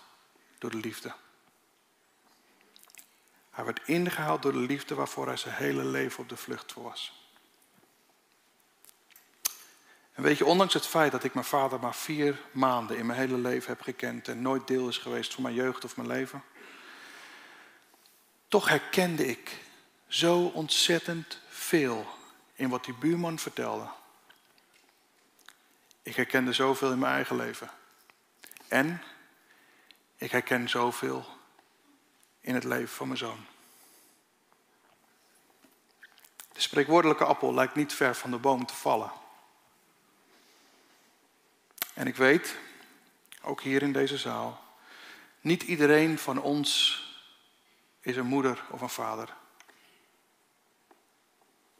door 0.59 0.71
de 0.71 0.77
liefde. 0.77 1.15
Hij 3.51 3.65
werd 3.65 3.81
ingehaald 3.85 4.43
door 4.43 4.53
de 4.53 4.59
liefde 4.59 4.95
waarvoor 4.95 5.27
hij 5.27 5.37
zijn 5.37 5.55
hele 5.55 5.85
leven 5.85 6.23
op 6.23 6.29
de 6.29 6.37
vlucht 6.37 6.75
was. 6.75 7.20
En 10.13 10.23
weet 10.23 10.39
je, 10.39 10.45
ondanks 10.45 10.75
het 10.75 10.87
feit 10.87 11.13
dat 11.13 11.25
ik 11.25 11.35
mijn 11.35 11.47
vader 11.47 11.81
maar 11.81 11.95
vier 11.95 12.41
maanden 12.53 12.97
in 12.97 13.07
mijn 13.07 13.19
hele 13.19 13.39
leven 13.39 13.69
heb 13.69 13.81
gekend 13.81 14.29
en 14.29 14.43
nooit 14.43 14.67
deel 14.67 14.89
is 14.89 14.99
geweest 14.99 15.35
van 15.35 15.43
mijn 15.43 15.55
jeugd 15.55 15.85
of 15.85 15.97
mijn 15.97 16.09
leven, 16.09 16.43
toch 18.49 18.69
herkende 18.69 19.27
ik 19.27 19.59
zo 20.09 20.45
ontzettend 20.45 21.39
veel 21.49 22.07
in 22.55 22.69
wat 22.69 22.85
die 22.85 22.95
buurman 22.95 23.39
vertelde. 23.39 23.89
Ik 26.03 26.17
herkende 26.17 26.53
zoveel 26.53 26.93
in 26.93 26.99
mijn 26.99 27.15
eigen 27.15 27.37
leven. 27.37 27.71
En 28.69 29.03
ik 30.17 30.31
herken 30.31 30.69
zoveel 30.69 31.27
in 32.41 32.55
het 32.55 32.65
leven 32.65 32.89
van 32.89 33.07
mijn 33.07 33.19
zoon. 33.19 33.47
De 36.53 36.61
spreekwoordelijke 36.61 37.25
appel 37.25 37.55
lijkt 37.55 37.75
niet 37.75 37.93
ver 37.93 38.15
van 38.15 38.31
de 38.31 38.39
boom 38.39 38.67
te 38.67 38.75
vallen. 38.75 39.13
En 42.01 42.07
ik 42.07 42.17
weet, 42.17 42.57
ook 43.43 43.61
hier 43.61 43.83
in 43.83 43.93
deze 43.93 44.19
zaal, 44.19 44.65
niet 45.41 45.63
iedereen 45.63 46.19
van 46.19 46.43
ons 46.43 47.03
is 48.01 48.17
een 48.17 48.27
moeder 48.27 48.65
of 48.71 48.81
een 48.81 48.89
vader. 48.89 49.35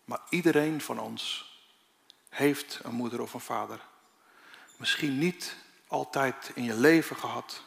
Maar 0.05 0.21
iedereen 0.29 0.81
van 0.81 0.99
ons 0.99 1.53
heeft 2.29 2.81
een 2.83 2.95
moeder 2.95 3.21
of 3.21 3.35
een 3.35 3.41
vader. 3.41 3.81
Misschien 4.77 5.19
niet 5.19 5.57
altijd 5.87 6.51
in 6.55 6.65
je 6.65 6.75
leven 6.75 7.17
gehad. 7.17 7.63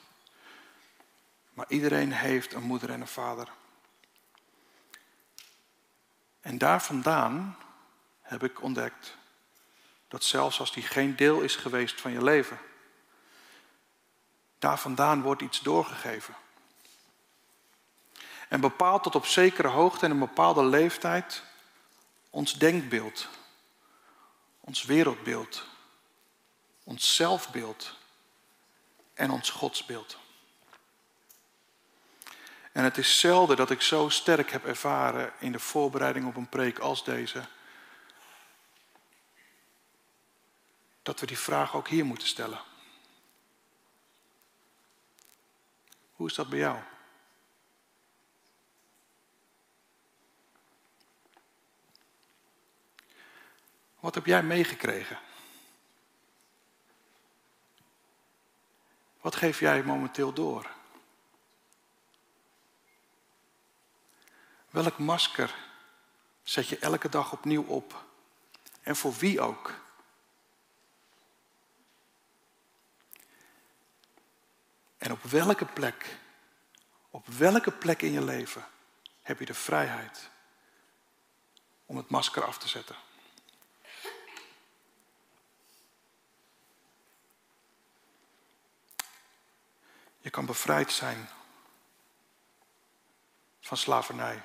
Maar 1.54 1.66
iedereen 1.70 2.12
heeft 2.12 2.54
een 2.54 2.64
moeder 2.64 2.90
en 2.90 3.02
een 3.02 3.08
vader. 3.08 3.50
En 6.42 6.58
daar 6.58 6.84
vandaan 6.84 7.58
heb 8.22 8.44
ik 8.44 8.62
ontdekt 8.62 9.18
dat 10.14 10.24
zelfs 10.24 10.60
als 10.60 10.72
die 10.72 10.84
geen 10.84 11.16
deel 11.16 11.42
is 11.42 11.56
geweest 11.56 12.02
van 12.02 12.12
je 12.12 12.24
leven, 12.24 12.60
daar 14.60 14.80
vandaan 14.80 15.22
wordt 15.22 15.42
iets 15.42 15.60
doorgegeven. 15.60 16.36
En 18.50 18.62
bepaalt 18.62 19.04
tot 19.04 19.16
op 19.16 19.26
zekere 19.26 19.68
hoogte 19.68 20.06
en 20.06 20.12
een 20.12 20.20
bepaalde 20.20 20.66
leeftijd 20.66 21.44
ons 22.30 22.54
denkbeeld, 22.54 23.28
ons 24.60 24.84
wereldbeeld, 24.84 25.66
ons 26.84 27.16
zelfbeeld 27.16 27.98
en 29.14 29.32
ons 29.32 29.50
godsbeeld. 29.50 30.18
En 32.72 32.84
het 32.84 32.98
is 32.98 33.20
zelden 33.20 33.58
dat 33.58 33.70
ik 33.70 33.82
zo 33.82 34.10
sterk 34.10 34.52
heb 34.52 34.66
ervaren 34.66 35.34
in 35.40 35.52
de 35.52 35.60
voorbereiding 35.60 36.28
op 36.28 36.36
een 36.36 36.50
preek 36.50 36.80
als 36.80 37.04
deze, 37.04 37.44
dat 41.04 41.20
we 41.20 41.26
die 41.26 41.38
vraag 41.38 41.76
ook 41.76 41.88
hier 41.88 42.06
moeten 42.06 42.28
stellen. 42.28 42.62
Hoe 46.16 46.28
is 46.28 46.34
dat 46.34 46.50
bij 46.50 46.60
jou? 46.60 46.80
Wat 54.00 54.16
heb 54.16 54.26
jij 54.26 54.44
meegekregen? 54.44 55.20
Wat 59.22 59.36
geef 59.36 59.60
jij 59.60 59.84
momenteel 59.84 60.34
door? 60.34 60.70
Welk 64.70 64.98
masker 64.98 65.56
zet 66.44 66.68
je 66.68 66.80
elke 66.80 67.10
dag 67.10 67.32
opnieuw 67.32 67.64
op? 67.64 68.06
En 68.82 68.96
voor 68.96 69.14
wie 69.14 69.42
ook? 69.42 69.83
En 75.04 75.12
op 75.12 75.24
welke 75.24 75.66
plek, 75.66 76.18
op 77.10 77.28
welke 77.28 77.72
plek 77.72 78.02
in 78.02 78.12
je 78.12 78.24
leven 78.24 78.66
heb 79.22 79.40
je 79.40 79.46
de 79.46 79.54
vrijheid 79.54 80.30
om 81.86 81.98
het 81.98 82.10
masker 82.10 82.44
af 82.44 82.58
te 82.58 82.68
zetten? 82.68 82.96
Je 90.20 90.30
kan 90.30 90.46
bevrijd 90.46 90.92
zijn 90.92 91.30
van 93.62 93.78
slavernij. 93.78 94.44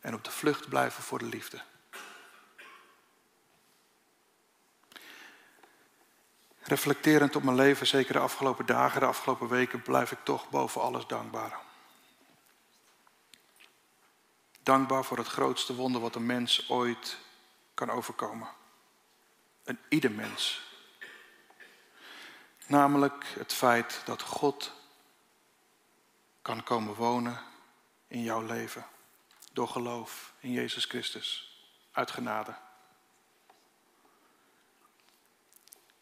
En 0.00 0.14
op 0.14 0.24
de 0.24 0.30
vlucht 0.30 0.68
blijven 0.68 1.02
voor 1.02 1.18
de 1.18 1.24
liefde. 1.24 1.62
Reflecterend 6.66 7.36
op 7.36 7.42
mijn 7.42 7.56
leven, 7.56 7.86
zeker 7.86 8.12
de 8.12 8.18
afgelopen 8.18 8.66
dagen, 8.66 9.00
de 9.00 9.06
afgelopen 9.06 9.48
weken, 9.48 9.82
blijf 9.82 10.12
ik 10.12 10.18
toch 10.22 10.50
boven 10.50 10.80
alles 10.80 11.06
dankbaar. 11.06 11.58
Dankbaar 14.62 15.04
voor 15.04 15.18
het 15.18 15.26
grootste 15.26 15.74
wonder 15.74 16.00
wat 16.00 16.14
een 16.14 16.26
mens 16.26 16.70
ooit 16.70 17.18
kan 17.74 17.90
overkomen. 17.90 18.48
Een 19.64 19.78
ieder 19.88 20.10
mens. 20.10 20.70
Namelijk 22.66 23.24
het 23.38 23.52
feit 23.52 24.02
dat 24.04 24.22
God 24.22 24.72
kan 26.42 26.62
komen 26.62 26.94
wonen 26.94 27.40
in 28.08 28.22
jouw 28.22 28.42
leven. 28.42 28.86
Door 29.52 29.68
geloof 29.68 30.32
in 30.38 30.52
Jezus 30.52 30.84
Christus. 30.84 31.60
Uit 31.92 32.10
genade. 32.10 32.54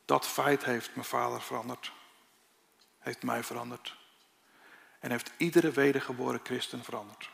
Dat 0.04 0.26
feit 0.26 0.64
heeft 0.64 0.94
mijn 0.94 1.06
vader 1.06 1.42
veranderd. 1.42 1.92
Heeft 2.98 3.22
mij 3.22 3.44
veranderd. 3.44 3.96
En 5.00 5.10
heeft 5.10 5.30
iedere 5.36 5.70
wedergeboren 5.70 6.40
christen 6.42 6.84
veranderd. 6.84 7.30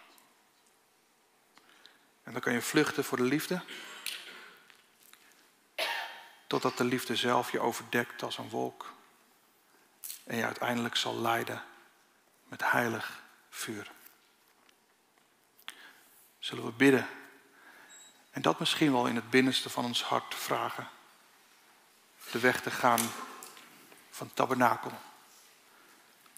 En 2.22 2.32
dan 2.32 2.40
kan 2.40 2.52
je 2.52 2.62
vluchten 2.62 3.04
voor 3.04 3.16
de 3.16 3.22
liefde. 3.22 3.62
Totdat 6.46 6.76
de 6.76 6.84
liefde 6.84 7.16
zelf 7.16 7.52
je 7.52 7.60
overdekt 7.60 8.22
als 8.22 8.38
een 8.38 8.48
wolk. 8.48 8.92
En 10.24 10.36
je 10.36 10.44
uiteindelijk 10.44 10.96
zal 10.96 11.20
leiden 11.20 11.62
met 12.44 12.70
heilig 12.70 13.22
vuur. 13.50 13.90
Zullen 16.38 16.64
we 16.64 16.72
bidden? 16.72 17.08
En 18.30 18.42
dat 18.42 18.58
misschien 18.58 18.92
wel 18.92 19.06
in 19.06 19.14
het 19.14 19.30
binnenste 19.30 19.70
van 19.70 19.84
ons 19.84 20.02
hart 20.02 20.34
vragen. 20.34 20.88
De 22.30 22.38
weg 22.38 22.60
te 22.60 22.70
gaan 22.70 23.00
van 24.10 24.34
tabernakel. 24.34 24.92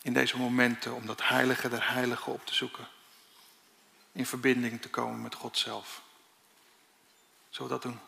In 0.03 0.12
deze 0.12 0.38
momenten 0.38 0.95
om 0.95 1.07
dat 1.07 1.22
heilige 1.22 1.68
der 1.68 1.93
heiligen 1.93 2.32
op 2.32 2.47
te 2.47 2.55
zoeken. 2.55 2.88
In 4.12 4.26
verbinding 4.26 4.82
te 4.82 4.90
komen 4.90 5.22
met 5.22 5.34
God 5.34 5.59
zelf. 5.59 6.03
Zullen 7.51 7.70
we 7.70 7.78
dat 7.78 7.82
doen? 7.82 8.01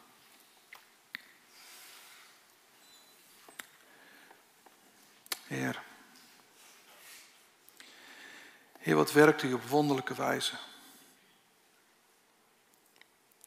Heer. 5.47 5.83
Heer, 8.79 8.97
wat 8.97 9.13
werkt 9.13 9.43
u 9.43 9.53
op 9.53 9.63
wonderlijke 9.63 10.15
wijze. 10.15 10.55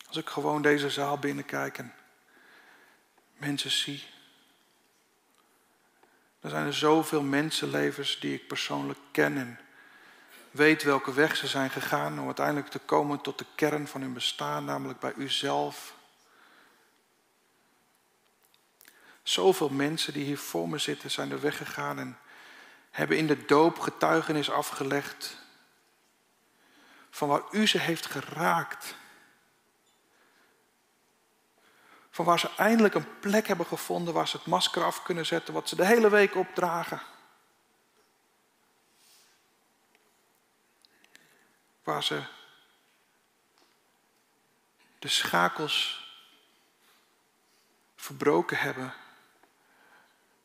Als 0.07 0.17
ik 0.17 0.29
gewoon 0.29 0.61
deze 0.61 0.89
zaal 0.89 1.17
binnenkijk 1.17 1.77
en 1.77 1.93
mensen 3.33 3.71
zie. 3.71 4.03
Er 6.39 6.49
zijn 6.49 6.65
er 6.65 6.73
zoveel 6.73 7.21
mensenlevens 7.21 8.19
die 8.19 8.33
ik 8.33 8.47
persoonlijk 8.47 8.99
ken 9.11 9.38
en 9.38 9.59
weet 10.51 10.83
welke 10.83 11.13
weg 11.13 11.35
ze 11.35 11.47
zijn 11.47 11.69
gegaan 11.69 12.19
om 12.19 12.25
uiteindelijk 12.25 12.67
te 12.67 12.79
komen 12.79 13.21
tot 13.21 13.38
de 13.38 13.45
kern 13.55 13.88
van 13.88 14.01
hun 14.01 14.13
bestaan, 14.13 14.65
namelijk 14.65 14.99
bij 14.99 15.13
uzelf. 15.15 15.95
Zoveel 19.23 19.69
mensen 19.69 20.13
die 20.13 20.25
hier 20.25 20.38
voor 20.38 20.69
me 20.69 20.77
zitten 20.77 21.11
zijn 21.11 21.31
er 21.31 21.41
weggegaan 21.41 21.99
en 21.99 22.17
hebben 22.91 23.17
in 23.17 23.27
de 23.27 23.45
doop 23.45 23.79
getuigenis 23.79 24.49
afgelegd 24.49 25.38
van 27.09 27.27
waar 27.27 27.43
u 27.51 27.67
ze 27.67 27.79
heeft 27.79 28.05
geraakt. 28.05 28.95
Van 32.18 32.26
waar 32.26 32.39
ze 32.39 32.49
eindelijk 32.55 32.93
een 32.93 33.20
plek 33.20 33.47
hebben 33.47 33.65
gevonden 33.65 34.13
waar 34.13 34.28
ze 34.28 34.38
het 34.38 34.45
masker 34.45 34.84
af 34.84 35.03
kunnen 35.03 35.26
zetten, 35.26 35.53
wat 35.53 35.70
ze 35.70 35.76
de 35.76 35.86
hele 35.86 36.09
week 36.09 36.36
opdragen. 36.36 37.01
Waar 41.84 42.03
ze 42.03 42.24
de 44.99 45.07
schakels 45.07 46.07
verbroken 47.95 48.57
hebben 48.57 48.93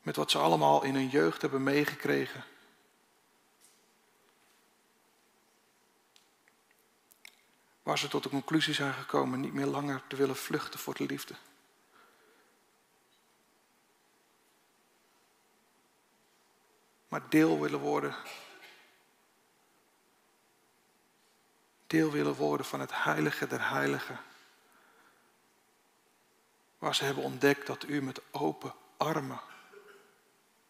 met 0.01 0.15
wat 0.15 0.31
ze 0.31 0.37
allemaal 0.37 0.83
in 0.83 0.95
hun 0.95 1.09
jeugd 1.09 1.41
hebben 1.41 1.63
meegekregen. 1.63 2.43
Waar 7.83 7.97
ze 7.97 8.07
tot 8.07 8.23
de 8.23 8.29
conclusie 8.29 8.73
zijn 8.73 8.93
gekomen 8.93 9.39
niet 9.39 9.53
meer 9.53 9.65
langer 9.65 10.01
te 10.07 10.15
willen 10.15 10.35
vluchten 10.35 10.79
voor 10.79 10.93
de 10.93 11.05
liefde. 11.05 11.35
Maar 17.13 17.29
deel 17.29 17.59
willen 17.59 17.79
worden. 17.79 18.15
Deel 21.87 22.11
willen 22.11 22.35
worden 22.35 22.65
van 22.65 22.79
het 22.79 22.91
heilige 22.93 23.47
der 23.47 23.69
heiligen. 23.69 24.19
Waar 26.77 26.95
ze 26.95 27.03
hebben 27.03 27.23
ontdekt 27.23 27.67
dat 27.67 27.83
u 27.83 28.01
met 28.01 28.21
open 28.31 28.73
armen 28.97 29.41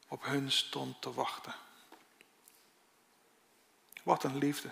op 0.07 0.23
hun 0.23 0.51
stond 0.51 1.01
te 1.01 1.13
wachten. 1.13 1.55
Wat 4.03 4.23
een 4.23 4.37
liefde. 4.37 4.71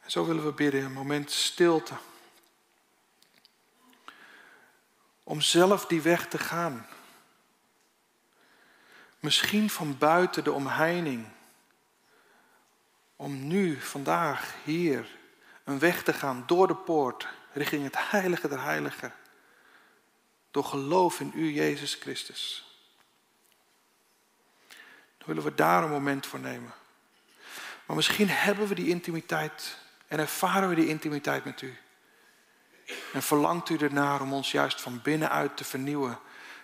En 0.00 0.10
zo 0.10 0.26
willen 0.26 0.44
we 0.44 0.52
bidden, 0.52 0.84
een 0.84 0.92
moment 0.92 1.30
stilte. 1.30 1.94
Om 5.28 5.40
zelf 5.40 5.86
die 5.86 6.02
weg 6.02 6.28
te 6.28 6.38
gaan. 6.38 6.86
Misschien 9.20 9.70
van 9.70 9.98
buiten 9.98 10.44
de 10.44 10.52
omheining. 10.52 11.26
Om 13.16 13.46
nu, 13.46 13.80
vandaag, 13.80 14.54
hier, 14.64 15.06
een 15.64 15.78
weg 15.78 16.02
te 16.02 16.12
gaan 16.12 16.44
door 16.46 16.66
de 16.66 16.74
poort 16.74 17.28
richting 17.52 17.84
het 17.84 18.10
heilige 18.10 18.48
der 18.48 18.62
heiligen. 18.62 19.12
Door 20.50 20.64
geloof 20.64 21.20
in 21.20 21.32
u, 21.34 21.52
Jezus 21.52 21.94
Christus. 21.94 22.64
Dan 25.18 25.26
willen 25.26 25.42
we 25.42 25.54
daar 25.54 25.82
een 25.82 25.90
moment 25.90 26.26
voor 26.26 26.40
nemen. 26.40 26.74
Maar 27.86 27.96
misschien 27.96 28.28
hebben 28.28 28.68
we 28.68 28.74
die 28.74 28.88
intimiteit 28.88 29.78
en 30.08 30.18
ervaren 30.18 30.68
we 30.68 30.74
die 30.74 30.88
intimiteit 30.88 31.44
met 31.44 31.62
u. 31.62 31.78
En 33.12 33.22
verlangt 33.22 33.68
u 33.68 33.76
ernaar 33.76 34.20
om 34.20 34.32
ons 34.32 34.50
juist 34.50 34.80
van 34.80 35.02
binnenuit 35.02 35.56
te 35.56 35.64
vernieuwen 35.64 36.18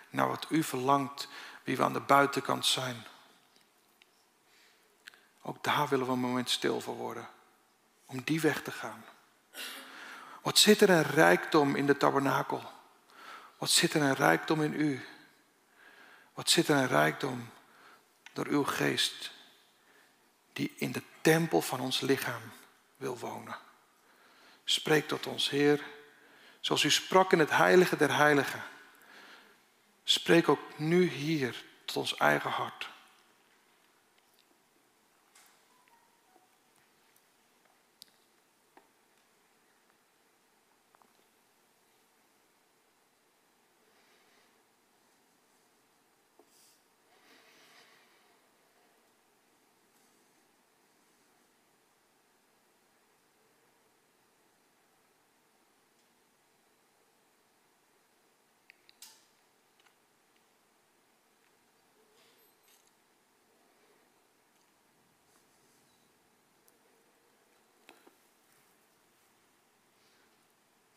naar 0.09 0.27
wat 0.27 0.45
u 0.49 0.63
verlangt, 0.63 1.27
wie 1.63 1.77
we 1.77 1.83
aan 1.83 1.93
de 1.93 1.99
buitenkant 1.99 2.65
zijn. 2.65 3.05
Ook 5.41 5.63
daar 5.63 5.87
willen 5.87 6.05
we 6.05 6.11
een 6.11 6.19
moment 6.19 6.49
stil 6.49 6.81
voor 6.81 6.95
worden. 6.95 7.29
Om 8.05 8.21
die 8.23 8.41
weg 8.41 8.61
te 8.61 8.71
gaan. 8.71 9.05
Wat 10.41 10.57
zit 10.57 10.81
er 10.81 10.89
een 10.89 11.03
rijkdom 11.03 11.75
in 11.75 11.85
de 11.85 11.97
tabernakel? 11.97 12.63
Wat 13.57 13.69
zit 13.69 13.93
er 13.93 14.01
een 14.01 14.15
rijkdom 14.15 14.61
in 14.61 14.73
u? 14.73 15.05
Wat 16.33 16.49
zit 16.49 16.67
er 16.67 16.75
een 16.75 16.87
rijkdom 16.87 17.49
door 18.33 18.47
uw 18.47 18.63
geest 18.63 19.31
die 20.53 20.73
in 20.75 20.91
de 20.91 21.03
tempel 21.21 21.61
van 21.61 21.79
ons 21.79 21.99
lichaam 21.99 22.41
wil 22.97 23.17
wonen? 23.17 23.57
Spreek 24.63 25.07
tot 25.07 25.27
ons, 25.27 25.49
Heer, 25.49 25.83
zoals 26.63 26.83
u 26.83 26.91
sprak 26.91 27.31
in 27.31 27.39
het 27.39 27.49
heilige 27.49 27.95
der 27.95 28.15
heiligen. 28.15 28.63
Spreek 30.03 30.49
ook 30.49 30.59
nu 30.75 31.09
hier 31.09 31.63
tot 31.85 31.95
ons 31.95 32.17
eigen 32.17 32.49
hart. 32.49 32.89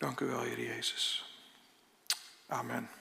Dank 0.07 0.21
u 0.21 0.27
wel, 0.27 0.43
Heer 0.43 0.61
Jezus. 0.61 1.25
Amen. 2.49 2.96